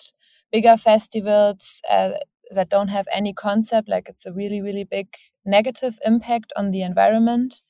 bigger 0.53 0.77
festivals 0.77 1.81
uh, 1.91 2.13
that 2.55 2.69
don't 2.71 2.89
have 2.89 3.07
any 3.13 3.33
concept, 3.33 3.89
like 3.89 4.09
it's 4.09 4.27
a 4.27 4.33
really, 4.33 4.61
really 4.61 4.85
big 4.85 5.09
negative 5.45 5.99
impact 6.05 6.53
on 6.57 6.71
the 6.71 6.83
environment 6.83 7.63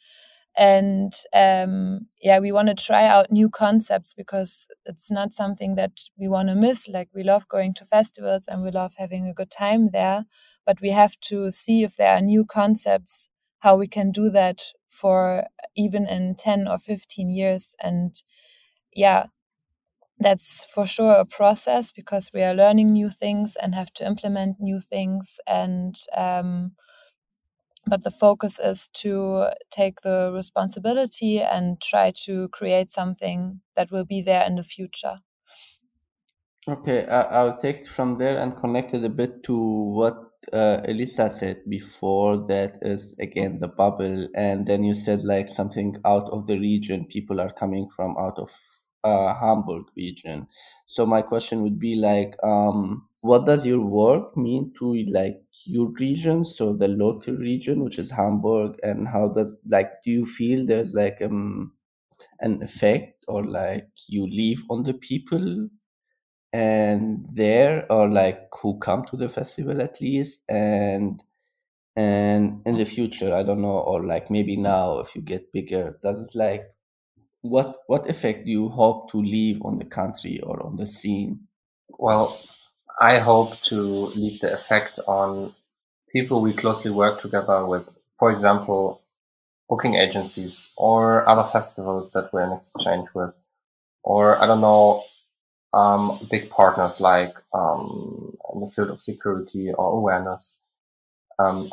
and 0.57 1.15
um, 1.35 2.07
yeah 2.21 2.38
we 2.38 2.53
want 2.53 2.69
to 2.69 2.75
try 2.75 3.07
out 3.07 3.31
new 3.33 3.49
concepts 3.49 4.12
because 4.15 4.67
it's 4.87 5.11
not 5.11 5.35
something 5.35 5.75
that 5.77 5.93
we 6.19 6.29
want 6.29 6.49
to 6.49 6.55
miss. 6.55 6.88
Like 6.88 7.09
we 7.15 7.23
love 7.23 7.49
going 7.49 7.75
to 7.75 7.85
festivals 7.85 8.45
and 8.49 8.62
we 8.62 8.71
love 8.71 8.93
having 8.99 9.27
a 9.27 9.35
good 9.35 9.51
time 9.51 9.91
there 9.93 10.25
but 10.67 10.81
we 10.81 10.91
have 10.91 11.19
to 11.21 11.51
see 11.51 11.83
if 11.83 11.97
there 11.97 12.15
are 12.15 12.21
new 12.21 12.45
concepts 12.45 13.29
how 13.61 13.77
we 13.77 13.87
can 13.87 14.11
do 14.11 14.29
that 14.31 14.62
for 14.88 15.45
even 15.77 16.07
in 16.07 16.35
10 16.35 16.69
or 16.69 16.79
15 16.79 17.31
years. 17.31 17.75
And 17.81 18.15
yeah 18.95 19.27
that's 20.19 20.65
for 20.67 20.87
sure 20.87 21.15
a 21.15 21.25
process 21.25 21.91
because 21.93 22.31
we 22.33 22.43
are 22.43 22.55
learning 22.55 22.93
new 22.93 23.11
things 23.11 23.57
and 23.57 23.75
have 23.75 23.93
to 23.95 24.07
implement 24.07 24.61
new 24.61 24.81
things. 24.81 25.41
And 25.47 25.97
um, 26.17 26.73
but 27.87 28.05
the 28.05 28.11
focus 28.11 28.59
is 28.59 28.88
to 28.95 29.49
take 29.71 30.01
the 30.03 30.31
responsibility 30.35 31.40
and 31.40 31.81
try 31.81 32.12
to 32.25 32.49
create 32.49 32.90
something 32.90 33.61
that 33.75 33.90
will 33.90 34.05
be 34.05 34.23
there 34.23 34.45
in 34.47 34.57
the 34.57 34.62
future. 34.62 35.21
Okay, 36.68 37.07
I, 37.07 37.42
will 37.42 37.57
take 37.57 37.81
it 37.81 37.88
from 37.88 38.18
there 38.18 38.38
and 38.38 38.57
connect 38.57 38.95
it 38.95 39.05
a 39.05 39.09
bit 39.09 39.42
to 39.45 39.57
what 39.57 40.31
uh, 40.53 40.81
Elisa 40.85 41.29
said 41.29 41.61
before. 41.68 42.37
That 42.47 42.79
is 42.83 43.16
again 43.18 43.59
the 43.59 43.66
bubble, 43.66 44.29
and 44.37 44.64
then 44.64 44.85
you 44.85 44.95
said 44.95 45.25
like 45.25 45.49
something 45.49 45.97
out 46.05 46.31
of 46.31 46.47
the 46.47 46.61
region. 46.61 47.07
People 47.07 47.40
are 47.40 47.53
coming 47.53 47.88
from 47.88 48.16
out 48.16 48.38
of 48.38 48.53
uh, 49.03 49.35
Hamburg 49.35 49.87
region. 49.97 50.47
So 50.87 51.05
my 51.05 51.21
question 51.23 51.62
would 51.62 51.81
be 51.81 51.97
like, 51.97 52.37
um, 52.45 53.09
what 53.22 53.46
does 53.46 53.66
your 53.66 53.80
work 53.80 54.37
mean 54.37 54.72
to 54.78 54.94
like 55.11 55.42
your 55.64 55.88
region? 56.00 56.44
So 56.44 56.74
the 56.74 56.88
local 56.88 57.35
region 57.37 57.85
which 57.85 57.98
is 57.98 58.11
hamburg 58.11 58.78
and 58.85 59.08
how 59.08 59.28
does 59.30 59.54
like 59.68 59.92
do 60.04 60.12
you 60.12 60.26
feel 60.26 60.66
there's 60.66 60.94
like 60.94 61.18
um 61.22 61.72
an 62.40 62.62
effect 62.62 63.24
or 63.28 63.44
like 63.44 63.88
you 64.08 64.26
leave 64.26 64.64
on 64.70 64.85
the 64.85 64.94
people? 64.94 65.68
And 66.54 67.26
there 67.32 67.90
or 67.92 68.08
like 68.11 68.48
who 68.61 68.78
come 68.78 69.04
to 69.06 69.16
the 69.18 69.28
festival 69.28 69.80
at 69.82 70.00
least? 70.00 70.42
And 70.48 71.22
and 71.96 72.62
in 72.66 72.76
the 72.78 72.85
future 72.87 73.35
i 73.35 73.42
don't 73.42 73.62
know 73.62 73.80
or 73.80 74.04
like 74.06 74.30
maybe 74.30 74.56
now 74.56 75.00
if 75.00 75.14
you 75.16 75.22
get 75.22 75.52
bigger 75.52 75.98
does 76.02 76.22
it 76.22 76.35
like 76.35 76.64
what 77.42 77.78
what 77.88 78.08
effect 78.11 78.46
do 78.46 78.50
you 78.52 78.68
hope 78.68 79.11
to 79.11 79.18
leave 79.18 79.61
on 79.64 79.78
the 79.78 79.85
country 79.85 80.40
or 80.40 80.62
on 80.64 80.76
the 80.76 80.87
scene? 80.87 81.40
Well 81.98 82.40
I 83.00 83.18
hope 83.18 83.61
to 83.62 83.76
leave 84.14 84.40
the 84.40 84.55
effect 84.55 84.98
on 85.07 85.55
people 86.11 86.40
we 86.40 86.52
closely 86.52 86.90
work 86.90 87.20
together 87.20 87.66
with, 87.66 87.88
for 88.18 88.31
example, 88.31 89.02
booking 89.68 89.94
agencies 89.94 90.70
or 90.76 91.28
other 91.28 91.48
festivals 91.50 92.12
that 92.12 92.33
we're 92.33 92.42
in 92.42 92.52
exchange 92.52 93.09
with, 93.14 93.33
or 94.02 94.37
I 94.40 94.46
don't 94.46 94.61
know, 94.61 95.05
um, 95.72 96.26
big 96.31 96.50
partners 96.50 97.00
like 97.00 97.35
um, 97.55 98.37
in 98.52 98.61
the 98.61 98.70
field 98.70 98.90
of 98.90 99.02
security 99.02 99.72
or 99.72 99.96
awareness. 99.96 100.61
Um, 101.38 101.72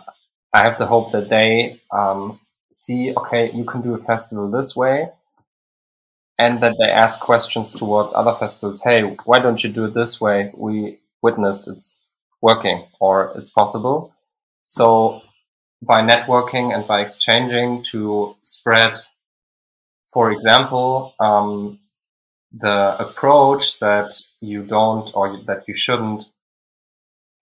I 0.54 0.64
have 0.64 0.80
the 0.80 0.88
hope 0.88 1.12
that 1.12 1.30
they 1.30 1.82
um, 1.92 2.40
see, 2.74 3.14
okay, 3.16 3.52
you 3.52 3.66
can 3.66 3.82
do 3.82 3.94
a 3.94 4.04
festival 4.04 4.50
this 4.50 4.76
way, 4.76 5.10
and 6.38 6.64
that 6.64 6.76
they 6.80 6.92
ask 6.92 7.20
questions 7.20 7.74
towards 7.74 8.14
other 8.14 8.36
festivals. 8.40 8.82
Hey, 8.82 9.02
why 9.26 9.40
don't 9.40 9.62
you 9.62 9.70
do 9.70 9.86
it 9.86 9.94
this 9.94 10.22
way? 10.22 10.52
We 10.56 11.00
witnessed 11.22 11.68
it's 11.68 12.02
working 12.42 12.86
or 13.00 13.34
it's 13.36 13.52
possible. 13.52 14.14
So 14.66 15.22
by 15.82 16.02
networking 16.02 16.74
and 16.74 16.88
by 16.88 17.02
exchanging 17.02 17.86
to 17.92 18.36
spread, 18.44 19.00
for 20.12 20.32
example, 20.32 21.16
um, 21.20 21.80
the 22.52 22.98
approach 23.00 23.80
that 23.80 24.20
you 24.42 24.64
don't 24.64 25.12
or 25.14 25.42
that 25.46 25.68
you 25.68 25.76
shouldn't 25.76 26.26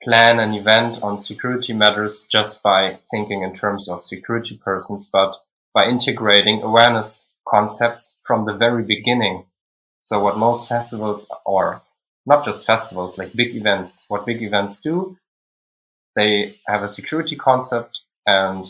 plan 0.04 0.40
an 0.40 0.54
event 0.54 1.02
on 1.02 1.22
security 1.22 1.74
matters 1.74 2.28
just 2.30 2.62
by 2.62 3.00
thinking 3.10 3.42
in 3.42 3.56
terms 3.56 3.90
of 3.90 4.06
security 4.06 4.60
persons, 4.64 5.10
but 5.12 5.36
by 5.74 5.86
integrating 5.86 6.62
awareness 6.62 7.30
concepts 7.48 8.20
from 8.26 8.46
the 8.46 8.54
very 8.54 8.84
beginning. 8.84 9.46
So 10.02 10.20
what 10.20 10.38
most 10.38 10.70
festivals 10.70 11.28
or 11.46 11.82
not 12.28 12.46
just 12.46 12.68
festivals, 12.68 13.18
like 13.18 13.34
big 13.34 13.56
events. 13.56 14.06
What 14.08 14.28
big 14.28 14.44
events 14.44 14.80
do, 14.80 15.18
they 16.16 16.60
have 16.68 16.84
a 16.84 16.90
security 16.90 17.36
concept 17.36 18.02
and 18.28 18.66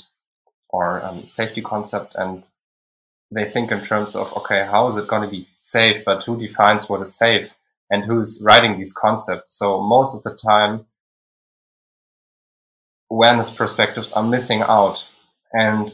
or 0.69 1.03
um, 1.03 1.27
safety 1.27 1.61
concept, 1.61 2.15
and 2.15 2.43
they 3.31 3.49
think 3.49 3.71
in 3.71 3.83
terms 3.83 4.15
of 4.15 4.31
okay, 4.37 4.65
how 4.65 4.87
is 4.89 4.97
it 4.97 5.09
going 5.09 5.23
to 5.23 5.29
be 5.29 5.49
safe? 5.59 6.05
But 6.05 6.23
who 6.23 6.39
defines 6.39 6.87
what 6.87 7.01
is 7.01 7.13
safe? 7.13 7.51
and 7.89 8.03
who's 8.03 8.43
writing 8.45 8.77
these 8.77 8.93
concepts. 8.93 9.57
So 9.57 9.81
most 9.81 10.15
of 10.15 10.23
the 10.23 10.35
time, 10.35 10.85
awareness 13.09 13.49
perspectives 13.49 14.11
are 14.13 14.23
missing 14.23 14.61
out. 14.61 15.07
And 15.53 15.93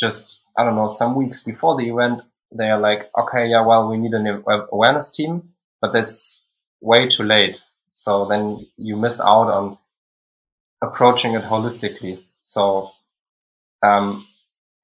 just, 0.00 0.40
I 0.58 0.64
don't 0.64 0.76
know, 0.76 0.88
some 0.88 1.14
weeks 1.14 1.40
before 1.40 1.76
the 1.76 1.88
event, 1.88 2.22
they 2.56 2.70
are 2.70 2.80
like, 2.80 3.10
okay, 3.18 3.48
yeah, 3.48 3.64
well, 3.64 3.90
we 3.90 3.98
need 3.98 4.12
an 4.12 4.42
awareness 4.72 5.10
team, 5.10 5.50
but 5.80 5.92
that's 5.92 6.42
way 6.84 7.08
too 7.08 7.22
late. 7.24 7.62
So 7.92 8.26
then 8.26 8.66
you 8.76 8.96
miss 8.96 9.20
out 9.20 9.48
on 9.48 9.78
approaching 10.82 11.34
it 11.34 11.42
holistically. 11.42 12.22
So, 12.42 12.90
um, 13.82 14.26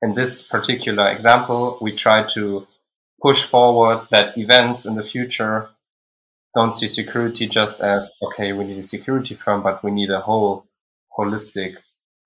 in 0.02 0.14
this 0.14 0.46
particular 0.46 1.08
example, 1.08 1.78
we 1.80 1.92
try 1.92 2.26
to 2.34 2.66
push 3.22 3.44
forward 3.44 4.08
that 4.10 4.38
events 4.38 4.86
in 4.86 4.94
the 4.94 5.04
future 5.04 5.68
don't 6.54 6.74
see 6.74 6.88
security 6.88 7.46
just 7.46 7.80
as, 7.80 8.18
okay, 8.22 8.52
we 8.52 8.64
need 8.64 8.78
a 8.78 8.84
security 8.84 9.34
firm, 9.34 9.62
but 9.62 9.84
we 9.84 9.90
need 9.90 10.10
a 10.10 10.20
whole 10.20 10.66
holistic 11.16 11.76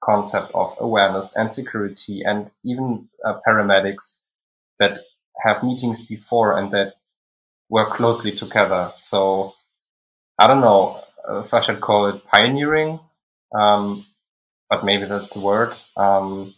concept 0.02 0.50
of 0.54 0.74
awareness 0.78 1.36
and 1.36 1.52
security 1.52 2.22
and 2.24 2.50
even 2.64 3.08
uh, 3.24 3.34
paramedics 3.46 4.18
that 4.78 5.00
have 5.44 5.62
meetings 5.62 6.04
before 6.06 6.56
and 6.56 6.70
that 6.72 6.94
work 7.68 7.94
closely 7.94 8.32
together. 8.32 8.92
So 8.96 9.54
I 10.38 10.46
don't 10.46 10.60
know 10.60 11.02
if 11.42 11.54
I 11.54 11.60
should 11.60 11.80
call 11.80 12.06
it 12.08 12.24
pioneering, 12.26 13.00
um, 13.54 14.06
but 14.70 14.84
maybe 14.84 15.06
that's 15.06 15.34
the 15.34 15.40
word. 15.40 15.78
Um, 15.96 16.54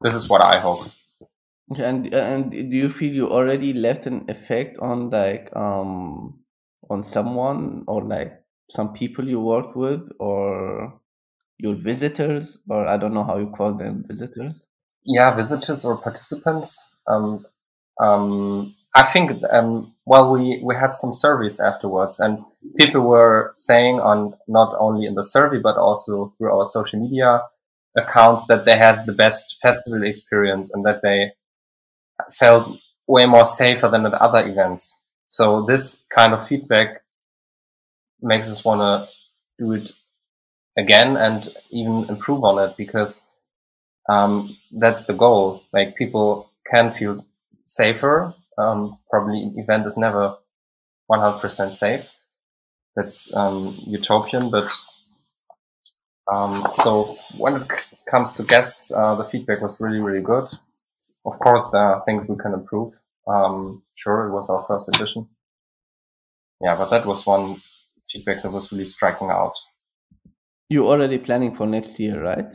this 0.00 0.14
is 0.14 0.28
what 0.28 0.42
I 0.44 0.58
hope. 0.60 0.80
Okay, 1.72 1.84
and 1.84 2.06
and 2.14 2.50
do 2.50 2.76
you 2.76 2.88
feel 2.88 3.12
you 3.12 3.28
already 3.28 3.72
left 3.72 4.06
an 4.06 4.24
effect 4.28 4.78
on 4.80 5.10
like 5.10 5.50
um 5.54 6.40
on 6.88 7.02
someone 7.04 7.84
or 7.86 8.02
like 8.04 8.32
some 8.70 8.92
people 8.94 9.28
you 9.28 9.40
work 9.40 9.76
with 9.76 10.10
or 10.18 11.00
your 11.58 11.74
visitors 11.74 12.58
or 12.68 12.86
I 12.86 12.96
don't 12.96 13.12
know 13.14 13.24
how 13.24 13.38
you 13.38 13.48
call 13.48 13.74
them 13.74 14.04
visitors? 14.08 14.66
Yeah, 15.04 15.34
visitors 15.36 15.84
or 15.84 15.98
participants. 15.98 16.84
Um, 17.06 17.44
um, 18.00 18.74
I 18.94 19.04
think 19.04 19.42
um, 19.50 19.94
well 20.06 20.32
we 20.32 20.60
we 20.64 20.74
had 20.74 20.96
some 20.96 21.14
surveys 21.14 21.60
afterwards 21.60 22.20
and 22.20 22.44
people 22.76 23.02
were 23.02 23.52
saying 23.54 24.00
on 24.00 24.34
not 24.48 24.74
only 24.78 25.06
in 25.06 25.14
the 25.14 25.24
survey 25.24 25.58
but 25.58 25.76
also 25.76 26.34
through 26.38 26.52
our 26.52 26.66
social 26.66 27.00
media 27.00 27.42
accounts 27.96 28.46
that 28.46 28.64
they 28.64 28.76
had 28.76 29.06
the 29.06 29.12
best 29.12 29.56
festival 29.62 30.02
experience 30.04 30.70
and 30.72 30.84
that 30.86 31.02
they 31.02 31.32
felt 32.32 32.78
way 33.06 33.26
more 33.26 33.46
safer 33.46 33.88
than 33.88 34.06
at 34.06 34.14
other 34.14 34.46
events. 34.46 35.00
So 35.28 35.64
this 35.66 36.02
kind 36.14 36.32
of 36.34 36.46
feedback 36.48 37.02
makes 38.20 38.50
us 38.50 38.64
want 38.64 38.80
to 38.80 39.08
do 39.58 39.72
it 39.72 39.92
again 40.76 41.16
and 41.16 41.48
even 41.70 42.06
improve 42.08 42.44
on 42.44 42.58
it 42.68 42.76
because 42.76 43.22
um, 44.08 44.56
that's 44.72 45.04
the 45.06 45.14
goal. 45.14 45.62
Like 45.72 45.96
people 45.96 46.50
can 46.70 46.92
feel 46.92 47.24
safer. 47.66 48.34
Um, 48.58 48.98
probably 49.10 49.42
an 49.42 49.54
event 49.56 49.86
is 49.86 49.96
never 49.96 50.36
100% 51.10 51.74
safe. 51.74 52.06
That's 52.96 53.32
um, 53.34 53.78
utopian, 53.86 54.50
but 54.50 54.68
um, 56.30 56.66
so 56.72 57.16
when 57.38 57.62
it 57.62 57.68
comes 58.10 58.34
to 58.34 58.42
guests, 58.42 58.92
uh, 58.92 59.14
the 59.14 59.24
feedback 59.24 59.62
was 59.62 59.80
really, 59.80 60.00
really 60.00 60.22
good. 60.22 60.46
Of 61.24 61.38
course, 61.38 61.70
there 61.70 61.80
are 61.80 62.02
things 62.04 62.28
we 62.28 62.36
can 62.36 62.52
improve. 62.52 62.92
Um, 63.26 63.82
sure, 63.94 64.26
it 64.28 64.32
was 64.32 64.50
our 64.50 64.64
first 64.66 64.88
edition. 64.88 65.28
Yeah, 66.60 66.76
but 66.76 66.90
that 66.90 67.06
was 67.06 67.24
one 67.24 67.62
feedback 68.10 68.42
that 68.42 68.50
was 68.50 68.72
really 68.72 68.86
striking 68.86 69.30
out. 69.30 69.54
You're 70.68 70.86
already 70.86 71.18
planning 71.18 71.54
for 71.54 71.66
next 71.66 71.98
year, 71.98 72.22
right? 72.22 72.54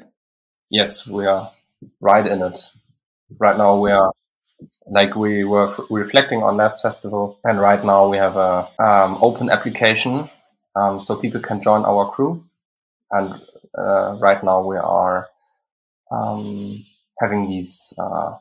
Yes, 0.70 1.08
we 1.08 1.26
are 1.26 1.52
right 2.00 2.26
in 2.26 2.42
it. 2.42 2.60
Right 3.40 3.58
now, 3.58 3.80
we 3.80 3.92
are 3.92 4.12
like 4.88 5.16
we 5.16 5.44
were 5.44 5.72
f- 5.72 5.80
reflecting 5.90 6.44
on 6.44 6.58
last 6.58 6.82
festival, 6.82 7.40
and 7.44 7.60
right 7.60 7.84
now 7.84 8.10
we 8.10 8.18
have 8.18 8.36
a 8.38 8.70
um, 8.80 9.18
open 9.22 9.50
application, 9.50 10.30
um, 10.76 11.02
so 11.02 11.16
people 11.16 11.42
can 11.42 11.62
join 11.62 11.84
our 11.86 12.10
crew. 12.12 12.44
And 13.12 13.42
uh, 13.78 14.18
right 14.20 14.44
now 14.44 14.62
we 14.66 14.78
are 14.78 15.28
um, 16.12 16.86
having 17.20 17.50
these 17.50 17.94
uh, 17.98 18.38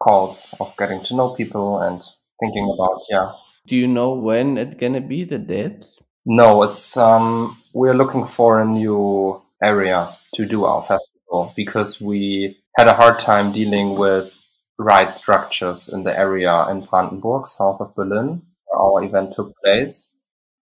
calls 0.00 0.54
of 0.60 0.76
getting 0.78 1.02
to 1.04 1.14
know 1.16 1.30
people 1.34 1.80
and 1.80 2.02
thinking 2.40 2.70
about 2.74 3.02
yeah. 3.10 3.32
Do 3.66 3.76
you 3.76 3.86
know 3.88 4.14
when 4.14 4.58
it's 4.58 4.76
gonna 4.76 5.00
be 5.00 5.24
the 5.24 5.38
date? 5.38 5.86
No, 6.26 6.62
it's 6.64 6.96
um, 6.96 7.58
we're 7.74 7.94
looking 7.94 8.26
for 8.26 8.60
a 8.60 8.64
new 8.64 9.42
area 9.62 10.16
to 10.34 10.46
do 10.46 10.64
our 10.64 10.82
festival 10.82 11.52
because 11.56 12.00
we 12.00 12.58
had 12.76 12.88
a 12.88 12.94
hard 12.94 13.18
time 13.18 13.52
dealing 13.52 13.98
with 13.98 14.32
right 14.80 15.12
structures 15.12 15.88
in 15.90 16.04
the 16.04 16.18
area 16.18 16.68
in 16.70 16.82
Brandenburg, 16.86 17.46
south 17.48 17.80
of 17.80 17.94
Berlin, 17.94 18.42
where 18.66 18.80
our 18.80 19.04
event 19.04 19.34
took 19.34 19.54
place. 19.64 20.10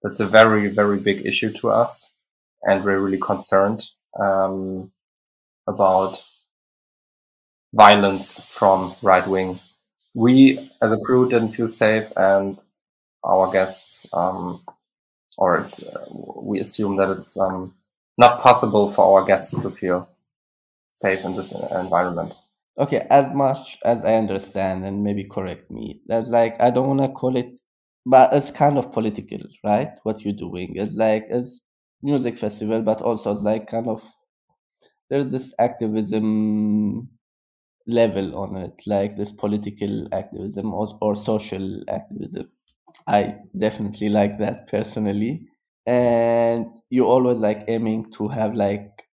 That's 0.03 0.19
a 0.19 0.27
very, 0.27 0.69
very 0.69 0.99
big 0.99 1.25
issue 1.25 1.53
to 1.53 1.71
us, 1.71 2.11
and 2.63 2.83
we're 2.83 2.99
really 3.01 3.19
concerned 3.19 3.85
um, 4.19 4.91
about 5.67 6.23
violence 7.73 8.41
from 8.49 8.95
right 9.01 9.27
wing. 9.27 9.59
We, 10.13 10.71
as 10.81 10.91
a 10.91 10.97
crew, 10.97 11.29
didn't 11.29 11.51
feel 11.51 11.69
safe, 11.69 12.11
and 12.17 12.57
our 13.25 13.51
guests 13.51 14.07
um, 14.13 14.63
or 15.37 15.59
it's 15.59 15.83
uh, 15.83 16.05
we 16.11 16.59
assume 16.59 16.97
that 16.97 17.11
it's 17.11 17.37
um, 17.37 17.75
not 18.17 18.41
possible 18.41 18.91
for 18.91 19.19
our 19.19 19.25
guests 19.25 19.59
to 19.59 19.69
feel 19.71 20.09
safe 20.91 21.23
in 21.25 21.35
this 21.35 21.53
environment. 21.53 22.33
Okay, 22.79 23.05
as 23.09 23.31
much 23.33 23.77
as 23.85 24.03
I 24.05 24.15
understand, 24.15 24.83
and 24.85 25.03
maybe 25.03 25.23
correct 25.23 25.69
me, 25.71 26.01
that's 26.07 26.29
like 26.29 26.55
I 26.61 26.69
don't 26.71 26.87
want 26.87 27.01
to 27.01 27.09
call 27.09 27.35
it, 27.37 27.59
but 28.05 28.33
it's 28.33 28.49
kind 28.51 28.77
of 28.77 28.91
political, 28.91 29.39
right? 29.63 29.89
What 30.03 30.23
you're 30.23 30.33
doing 30.33 30.75
is 30.77 30.95
like 30.95 31.25
it's 31.29 31.59
music 32.03 32.37
festival, 32.39 32.81
but 32.81 33.01
also 33.01 33.31
it's 33.33 33.41
like 33.41 33.67
kind 33.67 33.87
of 33.87 34.03
there's 35.09 35.31
this 35.31 35.53
activism 35.59 37.09
level 37.87 38.35
on 38.37 38.57
it, 38.57 38.73
like 38.87 39.17
this 39.17 39.31
political 39.33 40.07
activism 40.13 40.73
or, 40.73 40.87
or 41.01 41.15
social 41.15 41.83
activism. 41.89 42.49
I 43.07 43.37
definitely 43.57 44.09
like 44.09 44.39
that 44.39 44.67
personally. 44.67 45.47
And 45.87 46.67
you're 46.89 47.07
always 47.07 47.39
like 47.39 47.65
aiming 47.69 48.11
to 48.13 48.27
have 48.29 48.55
like 48.55 49.06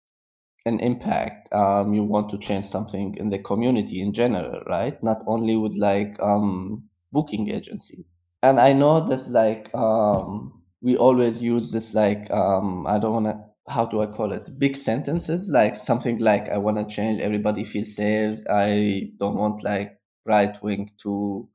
an 0.66 0.80
impact. 0.80 1.52
Um, 1.54 1.94
you 1.94 2.04
want 2.04 2.30
to 2.30 2.38
change 2.38 2.66
something 2.66 3.16
in 3.18 3.30
the 3.30 3.40
community 3.40 4.02
in 4.02 4.14
general, 4.14 4.62
right? 4.68 5.02
Not 5.04 5.24
only 5.28 5.58
with 5.58 5.74
like 5.74 6.16
um, 6.22 6.84
booking 7.12 7.50
agencies. 7.50 8.06
And 8.44 8.60
I 8.60 8.74
know 8.74 9.08
that 9.08 9.28
like 9.30 9.74
um, 9.76 10.64
we 10.82 10.98
always 10.98 11.42
use 11.42 11.72
this 11.72 11.94
like 11.94 12.30
um, 12.32 12.88
I 12.88 13.00
don't 13.00 13.14
want 13.14 13.26
to 13.28 13.40
how 13.68 13.86
do 13.86 14.02
I 14.02 14.08
call 14.08 14.34
it 14.34 14.58
big 14.60 14.76
sentences 14.76 15.48
like 15.50 15.76
something 15.76 16.18
like 16.18 16.50
I 16.50 16.58
want 16.58 16.78
to 16.78 16.94
change 16.94 17.22
everybody 17.22 17.64
feels 17.64 17.96
safe. 17.96 18.40
I 18.50 19.12
don't 19.18 19.36
want 19.36 19.64
like 19.64 20.00
right 20.26 20.62
wing 20.64 20.92
to 21.04 21.48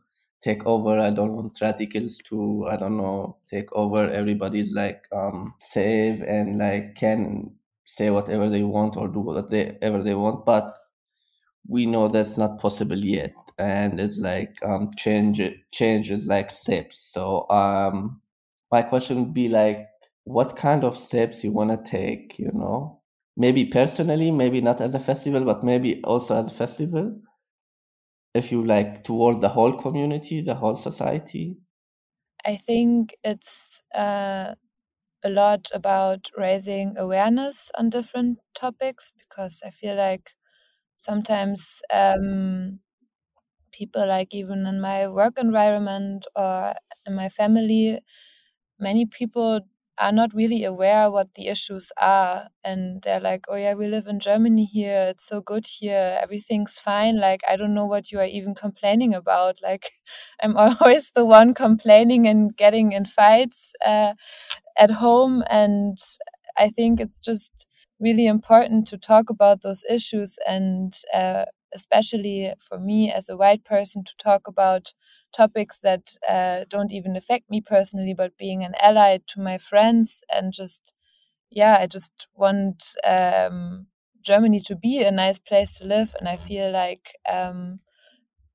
take 0.42 0.64
over. 0.64 0.98
I 0.98 1.10
don't 1.10 1.34
want 1.34 1.58
radicals 1.60 2.18
to, 2.28 2.66
I 2.70 2.76
don't 2.76 2.96
know, 2.96 3.36
take 3.50 3.72
over. 3.72 4.08
Everybody's 4.10 4.72
like 4.72 5.04
um 5.12 5.54
safe 5.60 6.20
and 6.22 6.58
like 6.58 6.94
can 6.94 7.52
say 7.87 8.11
whatever 8.11 8.51
they 8.51 8.64
want 8.64 8.96
or 8.99 9.09
do 9.09 9.20
whatever 9.20 10.03
they 10.03 10.14
want. 10.14 10.46
But 10.46 10.77
we 11.68 11.87
know 11.87 12.09
that's 12.09 12.38
not 12.38 12.61
possible 12.61 12.99
yet. 12.99 13.35
And 13.59 14.01
it's 14.01 14.18
like 14.18 14.57
um 14.62 14.90
change 14.96 15.40
change 15.72 16.11
is 16.11 16.27
like 16.27 16.51
steps. 16.51 17.11
So 17.12 17.49
um 17.51 18.20
my 18.72 18.83
question 18.83 19.18
would 19.20 19.35
be 19.35 19.49
like 19.49 19.88
what 20.25 20.57
kind 20.57 20.85
of 20.85 20.99
steps 20.99 21.44
you 21.44 21.53
want 21.53 21.70
to 21.70 21.90
take, 21.90 22.38
you 22.38 22.51
know? 22.53 23.01
Maybe 23.37 23.66
personally, 23.66 24.31
maybe 24.31 24.61
not 24.61 24.81
as 24.81 24.94
a 24.94 25.01
festival, 25.01 25.44
but 25.44 25.64
maybe 25.64 26.03
also 26.05 26.37
as 26.37 26.49
a 26.49 26.55
festival 26.55 27.20
if 28.35 28.53
you 28.53 28.64
like 28.64 29.03
toward 29.05 29.40
the 29.40 29.49
whole 29.49 29.72
community 29.72 30.40
the 30.42 30.55
whole 30.55 30.77
society 30.77 31.57
I 32.44 32.57
think 32.57 33.16
it's 33.25 33.83
uh, 33.94 34.55
a 35.24 35.31
lot 35.31 35.70
about 35.72 36.31
raising 36.37 36.96
awareness 36.96 37.70
on 37.79 37.90
different 37.90 38.38
topics 38.55 39.12
because 39.18 39.62
I 39.64 39.70
feel 39.70 39.96
like 39.96 40.33
sometimes 40.96 41.83
um, 41.92 42.81
people, 43.72 44.07
like 44.07 44.35
even 44.35 44.66
in 44.66 44.81
my 44.81 45.09
work 45.09 45.38
environment 45.38 46.26
or 46.37 46.74
in 47.07 47.14
my 47.14 47.29
family, 47.29 48.00
many 48.79 49.07
people 49.07 49.61
are 49.98 50.12
not 50.12 50.35
really 50.35 50.64
aware 50.64 51.11
what 51.11 51.35
the 51.35 51.48
issues 51.48 51.90
are 52.00 52.48
and 52.64 53.02
they're 53.02 53.20
like 53.20 53.44
oh 53.48 53.56
yeah 53.56 53.74
we 53.74 53.87
live 53.87 54.06
in 54.06 54.20
germany 54.20 54.64
here. 54.66 55.09
It's 55.11 55.26
so 55.26 55.40
good 55.40 55.66
here. 55.66 56.18
Everything's 56.22 56.78
fine. 56.78 57.18
Like 57.20 57.40
i 57.48 57.56
don't 57.56 57.74
know 57.74 57.87
what 57.87 58.11
you 58.12 58.20
are 58.20 58.26
even 58.26 58.54
complaining 58.54 59.14
about. 59.14 59.59
Like 59.62 59.92
i'm 60.42 60.56
always 60.64 61.11
the 61.12 61.24
one 61.24 61.54
complaining 61.54 62.26
and 62.28 62.56
getting 62.56 62.92
in 62.92 63.04
fights 63.04 63.72
uh, 63.85 64.12
at 64.78 64.90
home 64.90 65.42
and 65.50 65.98
i 66.59 66.68
think 66.70 67.00
it's 67.00 67.18
just 67.18 67.66
really 68.00 68.26
important 68.26 68.87
to 68.88 68.98
talk 68.98 69.30
about 69.30 69.62
those 69.62 69.82
issues 69.90 70.38
and 70.46 70.98
uh, 71.14 71.44
especially 71.76 72.52
for 72.68 72.78
me 72.80 73.12
as 73.12 73.28
a 73.28 73.36
white 73.36 73.64
person 73.64 74.04
to 74.04 74.14
talk 74.18 74.42
about 74.48 74.92
topics 75.32 75.78
that 75.82 76.04
uh, 76.28 76.64
don't 76.68 76.92
even 76.92 77.16
affect 77.16 77.50
me 77.50 77.60
personally 77.60 78.14
but 78.14 78.36
being 78.38 78.64
an 78.64 78.74
ally 78.80 79.18
to 79.28 79.40
my 79.40 79.58
friends 79.58 80.24
and 80.34 80.52
just 80.52 80.94
yeah 81.50 81.76
i 81.80 81.86
just 81.86 82.28
want 82.34 82.94
um, 83.04 83.86
germany 84.22 84.60
to 84.60 84.76
be 84.76 85.02
a 85.02 85.10
nice 85.10 85.38
place 85.38 85.78
to 85.78 85.84
live. 85.84 86.14
And 86.20 86.28
i 86.28 86.36
feel 86.36 86.70
like 86.72 87.14
um, 87.30 87.80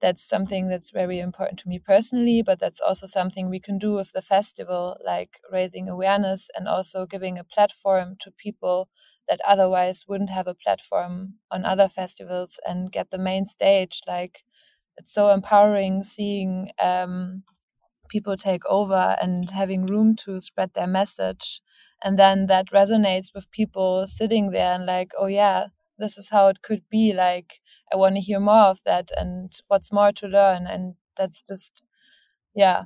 that's 0.01 0.27
something 0.27 0.67
that's 0.67 0.91
very 0.91 1.19
important 1.19 1.59
to 1.59 1.69
me 1.69 1.79
personally 1.79 2.41
but 2.41 2.59
that's 2.59 2.79
also 2.81 3.05
something 3.05 3.49
we 3.49 3.59
can 3.59 3.77
do 3.77 3.93
with 3.93 4.11
the 4.13 4.21
festival 4.21 4.97
like 5.05 5.39
raising 5.51 5.87
awareness 5.87 6.49
and 6.55 6.67
also 6.67 7.05
giving 7.05 7.37
a 7.37 7.43
platform 7.43 8.15
to 8.19 8.31
people 8.31 8.89
that 9.29 9.39
otherwise 9.47 10.05
wouldn't 10.07 10.29
have 10.29 10.47
a 10.47 10.55
platform 10.55 11.35
on 11.51 11.63
other 11.65 11.87
festivals 11.87 12.59
and 12.67 12.91
get 12.91 13.11
the 13.11 13.17
main 13.17 13.45
stage. 13.45 14.01
Like 14.07 14.43
it's 14.97 15.13
so 15.13 15.29
empowering 15.29 16.03
seeing 16.03 16.71
um, 16.81 17.43
people 18.09 18.37
take 18.37 18.65
over 18.65 19.15
and 19.21 19.51
having 19.51 19.85
room 19.85 20.15
to 20.15 20.39
spread 20.41 20.73
their 20.73 20.87
message 20.87 21.61
and 22.03 22.19
then 22.19 22.47
that 22.47 22.67
resonates 22.71 23.27
with 23.33 23.49
people 23.51 24.05
sitting 24.07 24.51
there 24.51 24.73
and 24.73 24.85
like 24.85 25.11
oh 25.17 25.27
yeah 25.27 25.67
this 26.01 26.17
is 26.17 26.29
how 26.29 26.47
it 26.47 26.61
could 26.61 26.83
be 26.89 27.13
like 27.13 27.61
i 27.93 27.95
want 27.95 28.15
to 28.15 28.21
hear 28.21 28.39
more 28.39 28.65
of 28.65 28.81
that 28.85 29.11
and 29.17 29.61
what's 29.67 29.91
more 29.91 30.11
to 30.11 30.27
learn 30.27 30.67
and 30.67 30.95
that's 31.15 31.41
just 31.41 31.85
yeah 32.55 32.83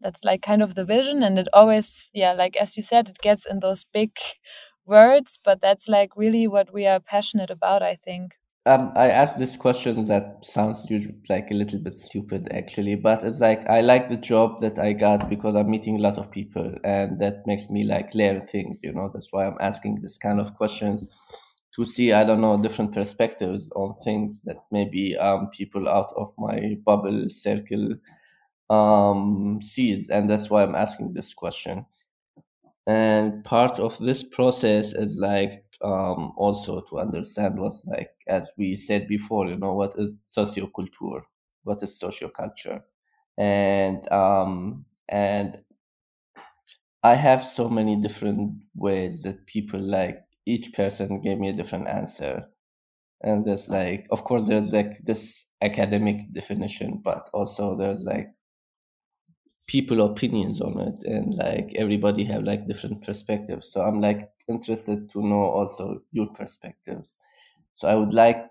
that's 0.00 0.24
like 0.24 0.42
kind 0.42 0.62
of 0.62 0.74
the 0.74 0.84
vision 0.84 1.22
and 1.22 1.38
it 1.38 1.48
always 1.52 2.10
yeah 2.14 2.32
like 2.32 2.56
as 2.56 2.76
you 2.76 2.82
said 2.82 3.08
it 3.08 3.18
gets 3.18 3.46
in 3.46 3.60
those 3.60 3.84
big 3.92 4.12
words 4.86 5.38
but 5.44 5.60
that's 5.60 5.88
like 5.88 6.10
really 6.16 6.46
what 6.46 6.72
we 6.72 6.86
are 6.86 7.00
passionate 7.00 7.50
about 7.50 7.82
i 7.82 7.94
think 7.94 8.34
um, 8.64 8.92
I 8.94 9.08
asked 9.08 9.40
this 9.40 9.56
question 9.56 10.04
that 10.04 10.44
sounds 10.44 10.86
like 11.28 11.50
a 11.50 11.54
little 11.54 11.80
bit 11.80 11.98
stupid 11.98 12.46
actually, 12.52 12.94
but 12.94 13.24
it's 13.24 13.40
like 13.40 13.68
I 13.68 13.80
like 13.80 14.08
the 14.08 14.16
job 14.16 14.60
that 14.60 14.78
I 14.78 14.92
got 14.92 15.28
because 15.28 15.56
I'm 15.56 15.68
meeting 15.68 15.96
a 15.96 16.00
lot 16.00 16.16
of 16.16 16.30
people 16.30 16.72
and 16.84 17.20
that 17.20 17.44
makes 17.44 17.68
me 17.70 17.82
like 17.82 18.14
learn 18.14 18.46
things, 18.46 18.78
you 18.84 18.92
know. 18.92 19.10
That's 19.12 19.32
why 19.32 19.46
I'm 19.46 19.56
asking 19.58 19.98
this 20.00 20.16
kind 20.16 20.38
of 20.38 20.54
questions 20.54 21.08
to 21.74 21.84
see 21.84 22.12
i 22.12 22.22
don't 22.24 22.40
know 22.40 22.60
different 22.60 22.92
perspectives 22.92 23.70
on 23.74 23.94
things 24.04 24.42
that 24.44 24.58
maybe 24.70 25.16
um, 25.16 25.48
people 25.48 25.88
out 25.88 26.12
of 26.16 26.32
my 26.38 26.76
bubble 26.84 27.28
circle 27.28 27.94
um, 28.70 29.60
sees 29.62 30.08
and 30.10 30.28
that's 30.30 30.50
why 30.50 30.62
i'm 30.62 30.74
asking 30.74 31.12
this 31.12 31.34
question. 31.34 31.84
And 32.88 33.44
part 33.44 33.78
of 33.78 33.96
this 33.98 34.24
process 34.24 34.92
is 34.92 35.16
like 35.16 35.64
um, 35.82 36.32
also 36.36 36.80
to 36.80 36.98
understand 36.98 37.58
what's 37.58 37.86
like 37.86 38.10
as 38.26 38.50
we 38.56 38.74
said 38.74 39.06
before 39.06 39.46
you 39.46 39.56
know 39.56 39.74
what 39.74 39.94
is 39.98 40.24
socioculture 40.28 41.22
what 41.64 41.82
is 41.82 42.00
socioculture? 42.00 42.82
And 43.38 44.10
um 44.12 44.84
and 45.08 45.58
i 47.02 47.14
have 47.14 47.46
so 47.46 47.68
many 47.68 47.96
different 47.96 48.52
ways 48.74 49.22
that 49.22 49.44
people 49.46 49.80
like 49.80 50.24
each 50.46 50.72
person 50.72 51.20
gave 51.20 51.38
me 51.38 51.48
a 51.48 51.52
different 51.52 51.88
answer. 51.88 52.48
And 53.22 53.44
there's 53.44 53.68
ah. 53.68 53.74
like 53.74 54.06
of 54.10 54.24
course 54.24 54.46
there's 54.46 54.72
like 54.72 54.98
this 55.04 55.44
academic 55.60 56.32
definition 56.32 57.00
but 57.04 57.30
also 57.32 57.76
there's 57.76 58.02
like 58.02 58.28
people 59.68 60.04
opinions 60.04 60.60
on 60.60 60.80
it 60.80 61.06
and 61.06 61.34
like 61.34 61.72
everybody 61.76 62.24
have 62.24 62.42
like 62.42 62.66
different 62.66 63.00
perspectives. 63.02 63.72
So 63.72 63.82
i'm 63.82 64.00
like 64.00 64.28
interested 64.48 65.08
to 65.10 65.22
know 65.22 65.44
also 65.44 66.02
your 66.10 66.26
perspective. 66.28 67.06
So 67.74 67.88
i 67.88 67.94
would 67.94 68.12
like 68.12 68.44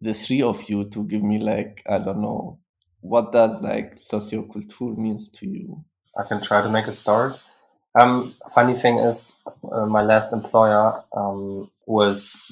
the 0.00 0.12
three 0.12 0.42
of 0.42 0.68
you 0.68 0.90
to 0.90 1.04
give 1.04 1.22
me 1.22 1.38
like 1.38 1.82
i 1.88 1.98
don't 1.98 2.20
know 2.20 2.58
what 3.04 3.32
does 3.32 3.62
like 3.62 3.96
socioculture 3.96 4.96
means 4.96 5.28
to 5.28 5.46
you? 5.46 5.84
I 6.18 6.26
can 6.26 6.40
try 6.40 6.62
to 6.62 6.70
make 6.70 6.86
a 6.86 6.92
start 6.92 7.42
um, 8.00 8.34
funny 8.52 8.76
thing 8.76 8.98
is, 8.98 9.34
uh, 9.70 9.86
my 9.86 10.02
last 10.02 10.32
employer 10.32 11.02
um, 11.16 11.70
was 11.86 12.42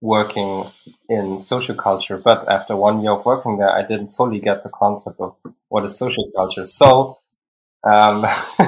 working 0.00 0.66
in 1.08 1.40
social 1.40 1.74
culture, 1.74 2.18
but 2.18 2.48
after 2.48 2.76
one 2.76 3.02
year 3.02 3.12
of 3.12 3.24
working 3.24 3.58
there, 3.58 3.70
I 3.70 3.82
didn't 3.82 4.12
fully 4.12 4.40
get 4.40 4.62
the 4.62 4.70
concept 4.70 5.20
of 5.20 5.36
what 5.68 5.84
is 5.84 5.96
social 5.96 6.30
culture. 6.36 6.64
So 6.64 7.18
um, 7.84 8.26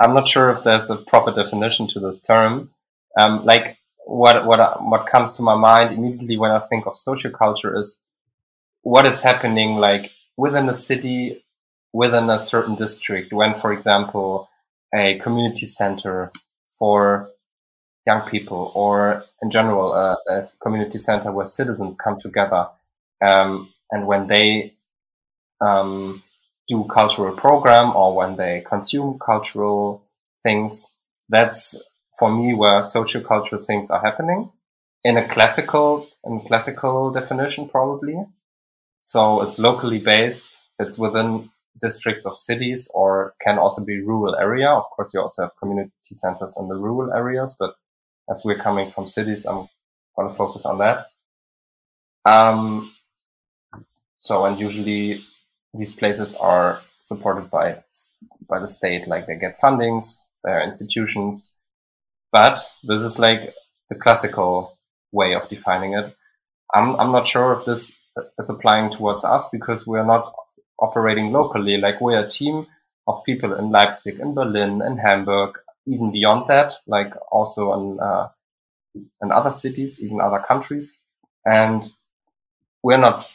I'm 0.00 0.14
not 0.14 0.28
sure 0.28 0.50
if 0.50 0.64
there's 0.64 0.90
a 0.90 0.96
proper 0.96 1.32
definition 1.32 1.88
to 1.88 2.00
this 2.00 2.20
term. 2.20 2.70
Um, 3.20 3.44
like 3.44 3.78
what 4.06 4.46
what 4.46 4.60
what 4.82 5.06
comes 5.10 5.34
to 5.34 5.42
my 5.42 5.56
mind 5.56 5.94
immediately 5.94 6.36
when 6.38 6.50
I 6.50 6.60
think 6.60 6.86
of 6.86 6.98
social 6.98 7.30
culture 7.30 7.78
is 7.78 8.00
what 8.82 9.08
is 9.08 9.22
happening 9.22 9.76
like 9.76 10.12
within 10.36 10.68
a 10.68 10.74
city, 10.74 11.44
within 11.94 12.30
a 12.30 12.38
certain 12.40 12.76
district. 12.76 13.32
When, 13.32 13.58
for 13.60 13.72
example, 13.72 14.49
a 14.94 15.18
community 15.18 15.66
center 15.66 16.32
for 16.78 17.30
young 18.06 18.28
people 18.28 18.72
or 18.74 19.24
in 19.42 19.50
general 19.50 19.92
uh, 19.92 20.16
a 20.28 20.42
community 20.62 20.98
center 20.98 21.30
where 21.32 21.46
citizens 21.46 21.96
come 21.96 22.18
together 22.20 22.68
um, 23.20 23.72
and 23.90 24.06
when 24.06 24.26
they 24.26 24.74
um, 25.60 26.22
do 26.68 26.84
cultural 26.84 27.36
program 27.36 27.94
or 27.94 28.14
when 28.14 28.36
they 28.36 28.64
consume 28.66 29.18
cultural 29.18 30.02
things 30.42 30.90
that's 31.28 31.76
for 32.20 32.30
me 32.30 32.54
where 32.54 32.84
social 32.84 33.22
cultural 33.22 33.64
things 33.64 33.90
are 33.90 34.00
happening. 34.00 34.52
In 35.02 35.16
a 35.16 35.26
classical 35.26 36.08
in 36.24 36.40
classical 36.40 37.10
definition 37.10 37.68
probably. 37.68 38.16
So 39.00 39.40
it's 39.40 39.58
locally 39.58 39.98
based 39.98 40.54
it's 40.78 40.98
within 40.98 41.50
districts 41.82 42.26
of 42.26 42.36
cities 42.36 42.90
or 42.94 43.34
can 43.42 43.58
also 43.58 43.84
be 43.84 44.00
rural 44.00 44.36
area. 44.36 44.68
Of 44.68 44.84
course, 44.94 45.10
you 45.14 45.20
also 45.20 45.42
have 45.42 45.52
community 45.58 45.92
centers 46.12 46.56
in 46.58 46.68
the 46.68 46.74
rural 46.74 47.12
areas, 47.12 47.56
but 47.58 47.74
as 48.30 48.42
we're 48.44 48.58
coming 48.58 48.90
from 48.90 49.08
cities, 49.08 49.46
I'm 49.46 49.68
going 50.16 50.28
to 50.28 50.34
focus 50.34 50.64
on 50.64 50.78
that. 50.78 51.06
Um, 52.24 52.92
so, 54.16 54.44
and 54.44 54.58
usually 54.60 55.24
these 55.74 55.92
places 55.92 56.36
are 56.36 56.80
supported 57.00 57.50
by 57.50 57.82
by 58.48 58.58
the 58.58 58.68
state, 58.68 59.08
like 59.08 59.26
they 59.26 59.36
get 59.36 59.60
fundings, 59.60 60.18
they're 60.44 60.62
institutions. 60.62 61.50
But 62.32 62.60
this 62.84 63.02
is 63.02 63.18
like 63.18 63.54
the 63.88 63.96
classical 63.96 64.78
way 65.12 65.34
of 65.34 65.48
defining 65.48 65.94
it. 65.94 66.14
I'm 66.74 66.96
I'm 66.96 67.12
not 67.12 67.26
sure 67.26 67.52
if 67.54 67.64
this 67.64 67.96
is 68.38 68.50
applying 68.50 68.90
towards 68.90 69.24
us 69.24 69.48
because 69.50 69.86
we're 69.86 70.04
not 70.04 70.32
operating 70.80 71.32
locally. 71.32 71.76
Like 71.76 72.00
we're 72.00 72.24
a 72.24 72.28
team 72.28 72.66
of 73.06 73.24
people 73.24 73.54
in 73.54 73.70
Leipzig, 73.70 74.20
in 74.20 74.34
Berlin, 74.34 74.82
in 74.82 74.98
Hamburg, 74.98 75.58
even 75.86 76.12
beyond 76.12 76.48
that, 76.48 76.72
like 76.86 77.12
also 77.30 77.72
in, 77.74 78.00
uh, 78.00 78.28
in 78.94 79.32
other 79.32 79.50
cities, 79.50 80.02
even 80.02 80.20
other 80.20 80.42
countries. 80.46 80.98
And 81.44 81.88
we're 82.82 82.98
not 82.98 83.28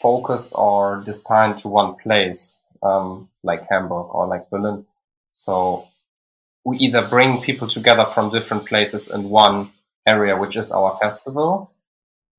focused 0.00 0.52
or 0.54 1.02
destined 1.06 1.58
to 1.58 1.68
one 1.68 1.94
place, 1.96 2.62
um, 2.82 3.28
like 3.42 3.66
Hamburg 3.70 4.06
or 4.10 4.26
like 4.26 4.50
Berlin. 4.50 4.84
So 5.28 5.88
we 6.64 6.76
either 6.78 7.06
bring 7.08 7.42
people 7.42 7.68
together 7.68 8.04
from 8.04 8.30
different 8.30 8.66
places 8.66 9.10
in 9.10 9.30
one 9.30 9.72
area, 10.06 10.36
which 10.36 10.56
is 10.56 10.72
our 10.72 10.98
festival. 11.00 11.72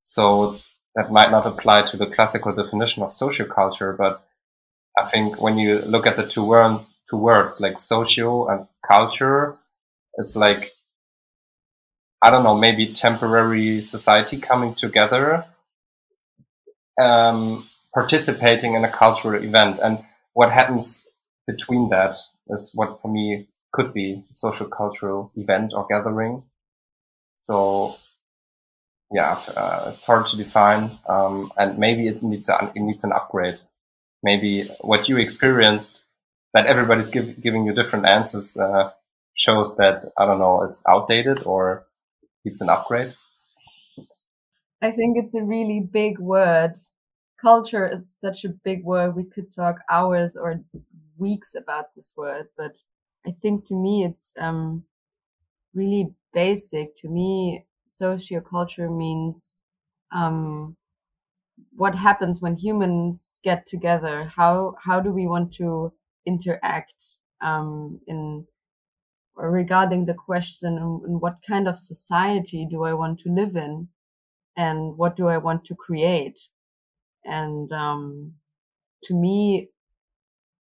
So 0.01 0.59
that 0.95 1.11
might 1.11 1.31
not 1.31 1.45
apply 1.45 1.83
to 1.83 1.97
the 1.97 2.07
classical 2.07 2.53
definition 2.53 3.03
of 3.03 3.13
social 3.13 3.47
culture, 3.47 3.93
but 3.93 4.23
I 4.97 5.09
think 5.09 5.41
when 5.41 5.57
you 5.57 5.79
look 5.79 6.07
at 6.07 6.17
the 6.17 6.27
two 6.27 6.43
words, 6.45 6.85
two 7.09 7.17
words 7.17 7.59
like 7.59 7.79
social 7.79 8.49
and 8.49 8.67
culture, 8.87 9.57
it's 10.15 10.35
like 10.35 10.71
I 12.21 12.29
don't 12.29 12.43
know, 12.43 12.55
maybe 12.55 12.93
temporary 12.93 13.81
society 13.81 14.39
coming 14.39 14.75
together, 14.75 15.45
um, 16.99 17.67
participating 17.93 18.75
in 18.75 18.85
a 18.85 18.91
cultural 18.91 19.43
event, 19.43 19.79
and 19.83 19.99
what 20.33 20.51
happens 20.51 21.05
between 21.47 21.89
that 21.89 22.15
is 22.47 22.71
what 22.73 23.01
for 23.01 23.11
me 23.11 23.47
could 23.73 23.93
be 23.93 24.23
social 24.31 24.67
cultural 24.67 25.31
event 25.35 25.73
or 25.75 25.85
gathering. 25.89 26.43
So 27.39 27.97
yeah, 29.11 29.33
uh, 29.33 29.91
it's 29.93 30.05
hard 30.05 30.27
to 30.27 30.37
define, 30.37 30.97
um, 31.07 31.51
and 31.57 31.77
maybe 31.77 32.07
it 32.07 32.23
needs 32.23 32.49
it 32.49 32.75
needs 32.75 33.03
an 33.03 33.11
upgrade 33.11 33.59
maybe 34.23 34.69
what 34.81 35.09
you 35.09 35.17
experienced 35.17 36.01
that 36.53 36.65
everybody's 36.65 37.09
give, 37.09 37.41
giving 37.41 37.65
you 37.65 37.73
different 37.73 38.09
answers 38.09 38.57
uh, 38.57 38.91
shows 39.33 39.75
that 39.77 40.05
I 40.17 40.25
don't 40.25 40.39
know 40.39 40.63
it's 40.63 40.83
outdated 40.87 41.45
or 41.45 41.85
it's 42.45 42.61
an 42.61 42.69
upgrade? 42.69 43.13
I 44.81 44.91
think 44.91 45.17
it's 45.17 45.33
a 45.33 45.41
really 45.41 45.79
big 45.79 46.19
word. 46.19 46.73
Culture 47.41 47.87
is 47.87 48.09
such 48.17 48.45
a 48.45 48.49
big 48.49 48.83
word. 48.83 49.15
We 49.15 49.23
could 49.23 49.53
talk 49.53 49.79
hours 49.89 50.35
or 50.35 50.61
weeks 51.17 51.55
about 51.55 51.95
this 51.95 52.11
word, 52.15 52.47
but 52.57 52.81
I 53.25 53.31
think 53.41 53.67
to 53.67 53.75
me 53.75 54.03
it's 54.03 54.33
um, 54.37 54.83
really 55.73 56.13
basic. 56.33 56.95
To 56.97 57.09
me, 57.09 57.65
socioculture 57.87 58.95
means 58.95 59.53
um, 60.13 60.75
what 61.75 61.95
happens 61.95 62.41
when 62.41 62.55
humans 62.55 63.37
get 63.43 63.65
together. 63.65 64.31
How 64.35 64.75
how 64.83 64.99
do 64.99 65.11
we 65.11 65.27
want 65.27 65.53
to 65.55 65.91
interact 66.25 66.93
um, 67.41 67.99
in 68.07 68.45
regarding 69.35 70.05
the 70.05 70.13
question 70.13 70.77
in 70.77 71.19
what 71.19 71.37
kind 71.47 71.67
of 71.67 71.79
society 71.79 72.67
do 72.69 72.83
I 72.83 72.93
want 72.93 73.19
to 73.21 73.29
live 73.29 73.55
in, 73.55 73.87
and 74.57 74.97
what 74.97 75.15
do 75.15 75.27
I 75.27 75.37
want 75.37 75.65
to 75.65 75.75
create? 75.75 76.39
And 77.25 77.71
um, 77.71 78.33
to 79.03 79.13
me, 79.13 79.69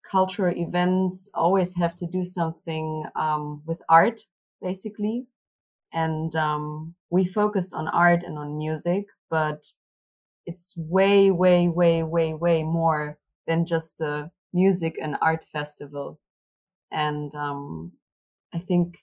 cultural 0.10 0.56
events 0.56 1.30
always 1.34 1.76
have 1.76 1.96
to 1.98 2.06
do 2.08 2.26
something 2.26 3.04
um, 3.16 3.62
with 3.66 3.80
art, 3.90 4.22
basically. 4.62 5.26
And 5.94 6.34
um, 6.36 6.96
we 7.10 7.26
focused 7.26 7.74
on 7.74 7.88
art 7.90 8.24
and 8.24 8.38
on 8.38 8.58
music, 8.58 9.06
but 9.30 9.66
it's 10.46 10.74
way, 10.78 11.32
way, 11.32 11.68
way, 11.68 12.04
way, 12.04 12.34
way 12.34 12.64
more 12.64 13.18
than 13.48 13.66
just 13.66 14.00
a 14.02 14.32
music 14.54 14.98
and 15.02 15.18
art 15.22 15.46
festival. 15.52 16.20
And 16.92 17.34
um, 17.36 17.92
I 18.54 18.60
think 18.60 18.98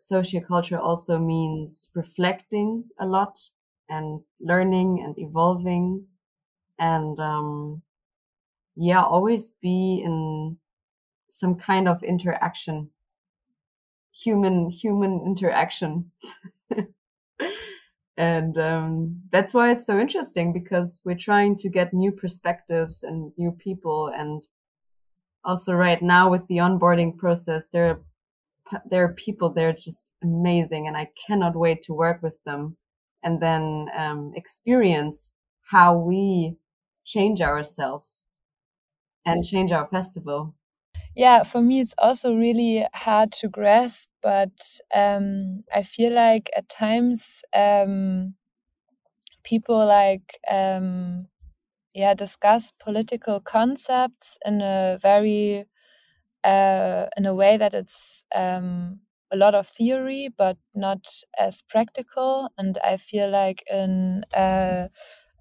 socioculture 0.00 0.78
also 0.78 1.18
means 1.18 1.88
reflecting 1.94 2.84
a 3.00 3.06
lot 3.06 3.40
and 3.88 4.20
learning 4.40 5.02
and 5.02 5.18
evolving 5.18 6.06
and 6.78 7.18
um, 7.20 7.82
yeah, 8.76 9.02
always 9.02 9.50
be 9.62 10.02
in 10.04 10.58
some 11.30 11.56
kind 11.56 11.88
of 11.88 12.02
interaction, 12.02 12.90
human 14.12 14.70
human 14.70 15.20
interaction. 15.26 16.10
and 18.16 18.58
um, 18.58 19.22
that's 19.30 19.54
why 19.54 19.70
it's 19.70 19.86
so 19.86 19.98
interesting 19.98 20.52
because 20.52 21.00
we're 21.04 21.16
trying 21.16 21.56
to 21.58 21.68
get 21.68 21.94
new 21.94 22.12
perspectives 22.12 23.02
and 23.02 23.32
new 23.38 23.52
people. 23.52 24.08
And 24.14 24.46
also 25.44 25.72
right 25.72 26.02
now 26.02 26.30
with 26.30 26.46
the 26.48 26.58
onboarding 26.58 27.16
process 27.16 27.64
there 27.72 27.90
are 27.90 28.00
there 28.88 29.04
are 29.04 29.14
people 29.14 29.50
they're 29.50 29.72
just 29.72 30.02
amazing 30.22 30.86
and 30.86 30.96
i 30.96 31.08
cannot 31.26 31.56
wait 31.56 31.82
to 31.82 31.92
work 31.92 32.22
with 32.22 32.34
them. 32.44 32.76
And 33.24 33.40
then 33.40 33.88
um, 33.96 34.32
experience 34.34 35.30
how 35.62 35.96
we 35.96 36.56
change 37.04 37.40
ourselves 37.40 38.24
and 39.24 39.44
change 39.44 39.72
our 39.72 39.86
festival 39.88 40.54
yeah 41.14 41.42
for 41.42 41.60
me 41.60 41.80
it's 41.80 41.94
also 41.98 42.34
really 42.34 42.86
hard 42.94 43.32
to 43.32 43.48
grasp 43.48 44.08
but 44.22 44.52
um, 44.94 45.62
i 45.74 45.82
feel 45.82 46.12
like 46.12 46.50
at 46.56 46.68
times 46.68 47.42
um, 47.54 48.34
people 49.44 49.84
like 49.86 50.38
um, 50.50 51.26
yeah 51.94 52.14
discuss 52.14 52.72
political 52.80 53.40
concepts 53.40 54.38
in 54.46 54.60
a 54.62 54.98
very 55.00 55.66
uh, 56.44 57.06
in 57.16 57.26
a 57.26 57.34
way 57.34 57.56
that 57.56 57.74
it's 57.74 58.24
um, 58.34 59.00
a 59.32 59.36
lot 59.36 59.54
of 59.54 59.68
theory 59.68 60.30
but 60.38 60.56
not 60.74 61.06
as 61.38 61.62
practical. 61.62 62.50
And 62.58 62.78
i 62.84 62.96
feel 62.98 63.30
like 63.30 63.64
in 63.70 64.24
uh, 64.34 64.88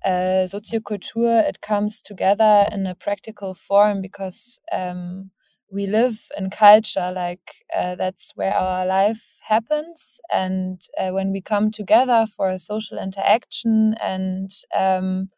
uh, 0.05 0.45
socioculture 0.47 1.47
it 1.49 1.61
comes 1.61 2.01
together 2.01 2.67
in 2.71 2.87
a 2.87 2.95
practical 2.95 3.55
form 3.55 4.01
because 4.01 4.59
um, 4.71 5.31
we 5.71 5.87
live 5.87 6.19
in 6.37 6.49
culture 6.49 7.11
like 7.15 7.65
uh, 7.75 7.95
that's 7.95 8.31
where 8.35 8.53
our 8.53 8.85
life 8.85 9.23
happens. 9.41 10.19
And 10.31 10.81
uh, 10.99 11.11
when 11.11 11.31
we 11.31 11.41
come 11.41 11.71
together 11.71 12.25
for 12.35 12.49
a 12.49 12.59
social 12.59 12.97
interaction 12.99 13.95
and 14.01 14.51
um, 14.77 15.29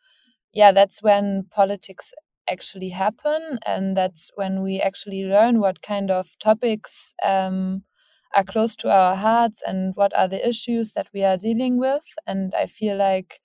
yeah 0.54 0.72
that's 0.72 1.02
when 1.04 1.46
politics 1.52 2.14
actually 2.50 2.90
happen. 2.90 3.60
And 3.66 3.96
that's 3.98 4.32
when 4.36 4.62
we 4.64 4.82
actually 4.82 5.24
learn 5.26 5.60
what 5.60 5.82
kind 5.82 6.12
of 6.12 6.28
topics 6.40 7.14
um, 7.24 7.84
are 8.36 8.44
close 8.44 8.76
to 8.78 8.92
our 8.92 9.16
hearts 9.16 9.62
and 9.66 9.96
what 9.96 10.16
are 10.18 10.28
the 10.28 10.48
issues 10.48 10.94
that 10.94 11.10
we 11.14 11.24
are 11.24 11.38
dealing 11.38 11.78
with. 11.80 12.04
And 12.28 12.54
i 12.56 12.66
feel 12.68 12.98
like 12.98 13.42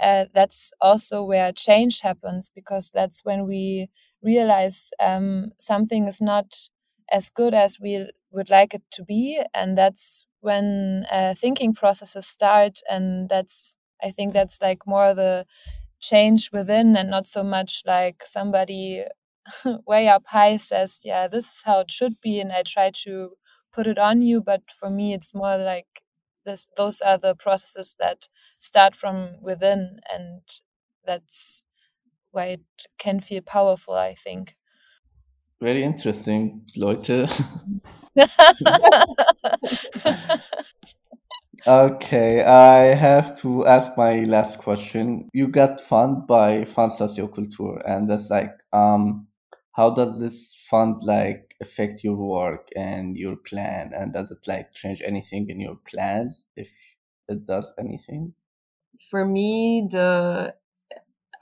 uh, 0.00 0.24
that's 0.34 0.72
also 0.80 1.22
where 1.24 1.52
change 1.52 2.00
happens 2.00 2.50
because 2.54 2.90
that's 2.92 3.24
when 3.24 3.46
we 3.46 3.88
realize 4.22 4.90
um, 5.00 5.52
something 5.58 6.06
is 6.06 6.20
not 6.20 6.54
as 7.12 7.30
good 7.30 7.54
as 7.54 7.78
we 7.80 8.10
would 8.32 8.50
like 8.50 8.74
it 8.74 8.82
to 8.92 9.04
be 9.04 9.42
and 9.54 9.76
that's 9.76 10.26
when 10.40 11.04
uh, 11.10 11.34
thinking 11.34 11.74
processes 11.74 12.26
start 12.26 12.80
and 12.88 13.28
that's 13.28 13.76
i 14.02 14.10
think 14.10 14.32
that's 14.32 14.60
like 14.62 14.86
more 14.86 15.14
the 15.14 15.44
change 16.00 16.50
within 16.52 16.96
and 16.96 17.10
not 17.10 17.26
so 17.26 17.42
much 17.42 17.82
like 17.86 18.22
somebody 18.24 19.04
way 19.86 20.08
up 20.08 20.24
high 20.26 20.56
says 20.56 21.00
yeah 21.04 21.28
this 21.28 21.46
is 21.46 21.62
how 21.64 21.80
it 21.80 21.90
should 21.90 22.20
be 22.20 22.40
and 22.40 22.52
i 22.52 22.62
try 22.62 22.90
to 22.92 23.30
put 23.72 23.86
it 23.86 23.98
on 23.98 24.22
you 24.22 24.40
but 24.40 24.62
for 24.70 24.90
me 24.90 25.12
it's 25.14 25.34
more 25.34 25.56
like 25.58 26.02
this 26.44 26.66
those 26.76 27.00
are 27.00 27.18
the 27.18 27.34
processes 27.34 27.96
that 27.98 28.28
start 28.58 28.96
from 28.96 29.30
within 29.42 30.00
and 30.12 30.40
that's 31.06 31.64
why 32.32 32.46
it 32.46 32.60
can 32.98 33.20
feel 33.20 33.42
powerful 33.42 33.94
i 33.94 34.14
think 34.14 34.56
Very 35.60 35.84
interesting, 35.84 36.62
Leute. 36.76 37.28
Okay, 41.66 42.42
I 42.42 42.94
have 42.94 43.36
to 43.42 43.66
ask 43.66 43.90
my 43.94 44.20
last 44.20 44.58
question. 44.58 45.28
You 45.34 45.46
got 45.48 45.82
funded 45.82 46.26
by 46.26 46.64
Fund 46.64 46.92
Socioculture, 46.92 47.82
and 47.84 48.08
that's 48.08 48.30
like, 48.30 48.52
um, 48.72 49.26
how 49.72 49.90
does 49.90 50.18
this 50.18 50.54
fund 50.70 51.02
like 51.02 51.54
affect 51.60 52.02
your 52.02 52.16
work 52.16 52.68
and 52.76 53.14
your 53.14 53.36
plan? 53.36 53.92
And 53.94 54.10
does 54.10 54.30
it 54.30 54.46
like 54.46 54.72
change 54.72 55.02
anything 55.04 55.50
in 55.50 55.60
your 55.60 55.76
plans 55.86 56.46
if 56.56 56.70
it 57.28 57.46
does 57.46 57.74
anything? 57.78 58.32
for 59.10 59.24
me 59.24 59.88
the 59.90 60.54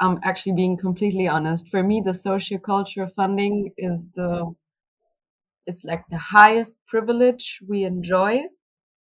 i'm 0.00 0.18
actually 0.22 0.52
being 0.52 0.76
completely 0.76 1.28
honest. 1.28 1.68
For 1.70 1.82
me 1.82 2.00
the 2.04 2.12
socioculture 2.12 3.12
funding 3.14 3.72
is 3.76 4.08
the 4.14 4.54
it's 5.66 5.84
like 5.84 6.04
the 6.08 6.18
highest 6.18 6.74
privilege 6.88 7.60
we 7.68 7.84
enjoy 7.84 8.42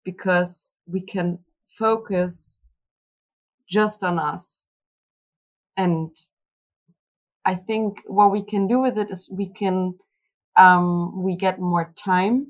because 0.05 0.73
we 0.87 1.01
can 1.01 1.39
focus 1.77 2.59
just 3.67 4.03
on 4.03 4.19
us. 4.19 4.63
And 5.77 6.15
i 7.45 7.55
think 7.55 7.99
what 8.07 8.31
we 8.31 8.43
can 8.43 8.67
do 8.67 8.79
with 8.79 8.97
it 8.97 9.09
is 9.11 9.29
we 9.29 9.47
can 9.47 9.93
um, 10.57 11.23
we 11.23 11.35
get 11.35 11.59
more 11.59 11.93
time 11.95 12.47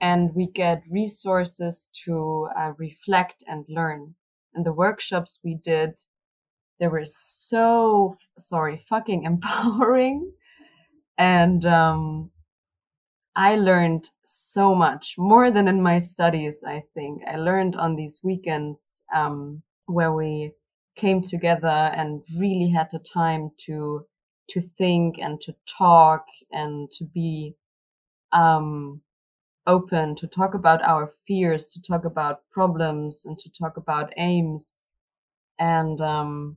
and 0.00 0.34
we 0.34 0.46
get 0.46 0.82
resources 0.90 1.88
to 2.04 2.48
uh, 2.56 2.72
reflect 2.78 3.44
and 3.48 3.64
learn. 3.68 4.14
And 4.54 4.64
the 4.66 4.72
workshops 4.72 5.40
we 5.44 5.56
did 5.64 5.94
they 6.80 6.88
were 6.88 7.06
so 7.06 8.16
sorry 8.38 8.84
fucking 8.88 9.24
empowering. 9.32 10.32
And 11.18 11.64
um, 11.66 12.30
i 13.36 13.54
learned 13.56 14.10
so 14.24 14.74
much 14.74 15.14
more 15.16 15.50
than 15.50 15.68
in 15.68 15.80
my 15.80 16.00
studies 16.00 16.64
i 16.66 16.82
think. 16.94 17.22
I 17.26 17.36
learned 17.36 17.76
on 17.76 17.94
these 17.96 18.20
weekends 18.22 19.02
um, 19.14 19.62
where 19.86 20.12
we 20.12 20.52
came 20.96 21.22
together 21.22 21.92
and 21.96 22.22
really 22.36 22.68
had 22.68 22.88
the 22.90 22.98
time 22.98 23.50
to 23.66 24.04
to 24.50 24.60
think 24.78 25.18
and 25.18 25.40
to 25.42 25.54
talk 25.78 26.26
and 26.52 26.90
to 26.92 27.04
be 27.04 27.54
um, 28.32 29.00
open 29.66 30.16
to 30.16 30.26
talk 30.26 30.54
about 30.54 30.82
our 30.82 31.12
fears 31.26 31.66
to 31.68 31.80
talk 31.82 32.04
about 32.04 32.42
problems 32.50 33.24
and 33.26 33.38
to 33.38 33.50
talk 33.50 33.76
about 33.76 34.12
aims. 34.16 34.84
And 35.58 36.00
um, 36.00 36.56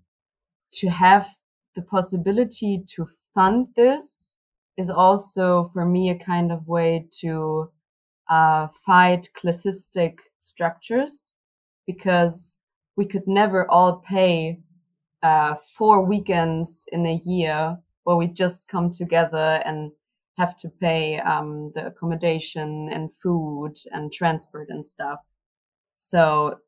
to 0.72 0.90
have 0.90 1.28
the 1.76 1.82
possibility 1.82 2.84
to 2.88 3.08
fund 3.34 3.68
this 3.76 4.34
is 4.78 4.90
also 4.90 5.70
for 5.74 5.86
me 5.86 6.10
a 6.10 6.16
kind 6.16 6.52
of 6.52 6.68
way 6.68 7.08
to 7.20 7.70
uh, 8.30 8.68
fight 8.86 9.30
classistic 9.36 10.18
structures 10.40 11.34
because 11.86 12.54
we 12.96 13.06
could 13.06 13.28
never 13.28 13.70
all 13.70 13.98
pay 14.08 14.60
uh, 15.24 15.56
four 15.78 16.04
weekends 16.04 16.86
in 16.92 17.06
a 17.06 17.22
year 17.26 17.78
where 18.04 18.16
we 18.16 18.28
just 18.28 18.68
come 18.68 18.94
together 18.94 19.62
and 19.66 19.92
have 20.38 20.58
to 20.58 20.70
pay 20.70 21.20
um, 21.20 21.72
the 21.76 21.86
accommodation 21.88 22.90
and 22.92 23.10
food 23.22 23.76
and 23.92 24.12
transport 24.12 24.70
and 24.70 24.86
stuff. 24.86 25.20
So 25.98 26.60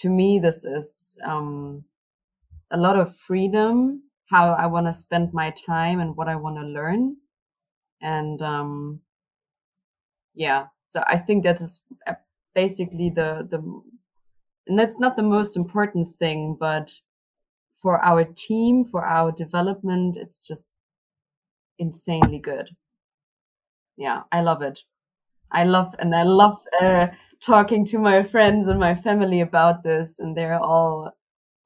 to 0.00 0.08
me, 0.08 0.38
this 0.38 0.64
is 0.64 1.16
um, 1.24 1.84
a 2.72 2.76
lot 2.76 2.98
of 2.98 3.14
freedom, 3.26 4.02
how 4.26 4.54
I 4.54 4.66
want 4.66 4.86
to 4.86 4.94
spend 4.94 5.32
my 5.32 5.54
time 5.66 6.00
and 6.00 6.16
what 6.16 6.28
I 6.28 6.36
want 6.36 6.56
to 6.56 6.66
learn. 6.66 7.16
And 8.00 8.40
um, 8.42 9.00
yeah, 10.34 10.66
so 10.90 11.04
I 11.06 11.18
think 11.18 11.44
that 11.44 11.60
is 11.60 11.80
uh, 12.06 12.14
basically 12.54 13.10
the, 13.10 13.46
the, 13.50 13.58
and 14.66 14.78
that's 14.78 14.98
not 14.98 15.16
the 15.16 15.22
most 15.22 15.56
important 15.56 16.16
thing, 16.18 16.56
but 16.58 16.90
for 17.80 18.00
our 18.00 18.24
team, 18.24 18.84
for 18.84 19.04
our 19.04 19.32
development, 19.32 20.16
it's 20.16 20.46
just 20.46 20.72
insanely 21.78 22.38
good. 22.38 22.68
Yeah, 23.96 24.22
I 24.32 24.40
love 24.40 24.62
it. 24.62 24.80
I 25.50 25.64
love, 25.64 25.94
and 25.98 26.14
I 26.14 26.22
love 26.22 26.60
uh, 26.80 27.08
talking 27.42 27.84
to 27.86 27.98
my 27.98 28.22
friends 28.22 28.68
and 28.68 28.80
my 28.80 28.94
family 28.94 29.40
about 29.42 29.82
this, 29.82 30.18
and 30.18 30.36
they're 30.36 30.58
all 30.58 31.12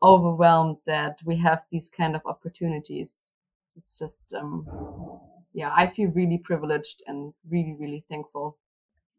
overwhelmed 0.02 0.78
that 0.86 1.18
we 1.24 1.36
have 1.38 1.64
these 1.70 1.88
kind 1.88 2.16
of 2.16 2.22
opportunities. 2.26 3.30
It's 3.76 3.98
just, 3.98 4.32
um, 4.34 4.66
yeah, 5.52 5.72
I 5.74 5.88
feel 5.92 6.10
really 6.10 6.38
privileged 6.38 7.02
and 7.06 7.34
really, 7.48 7.76
really 7.78 8.04
thankful. 8.08 8.58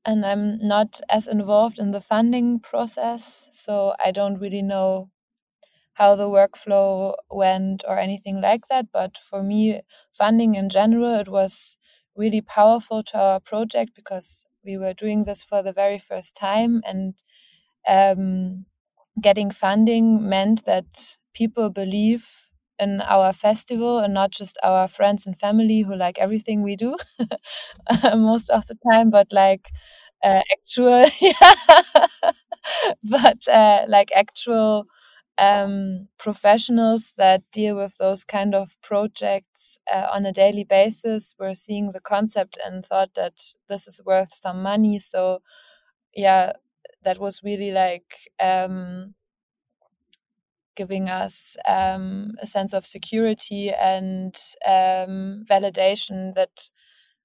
And 0.06 0.26
I'm 0.26 0.58
not 0.60 1.02
as 1.10 1.28
involved 1.28 1.78
in 1.80 1.92
the 1.92 2.02
funding 2.02 2.60
process, 2.60 3.48
so 3.52 3.94
I 4.04 4.12
don't 4.12 4.40
really 4.40 4.62
know 4.62 5.10
how 5.94 6.16
the 6.16 6.30
workflow 6.30 7.16
went 7.32 7.84
or 7.88 7.98
anything 8.00 8.42
like 8.42 8.68
that. 8.70 8.92
But 8.92 9.18
for 9.18 9.44
me, 9.44 9.82
funding 10.12 10.56
in 10.56 10.70
general, 10.70 11.16
it 11.20 11.30
was 11.30 11.78
really 12.16 12.42
powerful 12.42 13.04
to 13.04 13.20
our 13.20 13.40
project 13.42 13.96
because 13.96 14.48
we 14.64 14.78
were 14.78 14.94
doing 14.94 15.26
this 15.26 15.44
for 15.44 15.64
the 15.64 15.74
very 15.74 16.00
first 16.00 16.36
time 16.36 16.84
and 16.86 17.16
um, 17.88 18.66
getting 19.22 19.52
funding 19.52 20.28
meant 20.28 20.66
that 20.66 21.18
people 21.34 21.70
believe 21.70 22.28
in 22.80 23.02
our 23.02 23.34
festival 23.34 24.00
and 24.00 24.14
not 24.14 24.32
just 24.32 24.58
our 24.64 24.88
friends 24.88 25.26
and 25.26 25.38
family 25.40 25.82
who 25.82 25.96
like 25.96 26.20
everything 26.20 26.62
we 26.64 26.76
do 26.76 26.96
most 28.16 28.50
of 28.50 28.68
the 28.68 28.76
time 28.92 29.10
but 29.10 29.28
like 29.32 29.70
uh, 30.24 30.42
actual 30.52 31.08
but 33.04 33.48
uh, 33.48 33.86
like 33.88 34.12
actual 34.16 34.86
um, 35.38 36.08
professionals 36.18 37.14
that 37.18 37.44
deal 37.52 37.76
with 37.76 37.96
those 37.98 38.24
kind 38.24 38.56
of 38.56 38.76
projects 38.82 39.80
uh, 39.94 40.08
on 40.12 40.26
a 40.26 40.34
daily 40.34 40.64
basis 40.64 41.36
were 41.40 41.54
seeing 41.54 41.90
the 41.92 42.00
concept 42.02 42.58
and 42.66 42.86
thought 42.86 43.14
that 43.16 43.34
this 43.70 43.88
is 43.88 44.02
worth 44.06 44.34
some 44.34 44.64
money. 44.64 44.98
So, 45.00 45.42
yeah, 46.16 46.54
that 47.08 47.20
was 47.20 47.42
really 47.42 47.72
like 47.72 48.30
um, 48.38 49.16
giving 50.76 51.08
us 51.08 51.56
um, 51.66 52.34
a 52.42 52.46
sense 52.46 52.74
of 52.74 52.86
security 52.86 53.72
and 53.72 54.36
um, 54.66 55.46
validation 55.50 56.36
that 56.36 56.70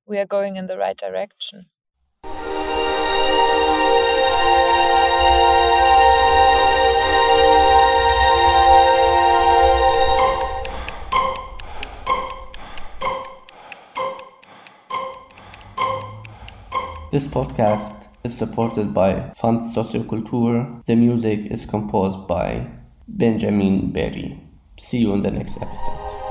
we 0.07 0.21
are 0.21 0.25
going 0.25 0.55
in 0.55 0.67
the 0.67 0.79
right 0.79 0.97
direction. 0.97 1.67
This 17.11 17.27
podcast 17.27 18.02
is 18.25 18.37
supported 18.37 18.95
by 18.95 19.33
Fund 19.37 19.61
Socioculture. 19.61 20.85
The 20.87 20.95
music 20.95 21.47
is 21.51 21.67
composed 21.67 22.27
by 22.27 22.69
Benjamin 23.09 23.93
Berry. 23.93 24.41
See 24.79 24.99
you 24.99 25.13
in 25.13 25.23
the 25.23 25.31
next 25.31 25.57
episode. 25.61 26.22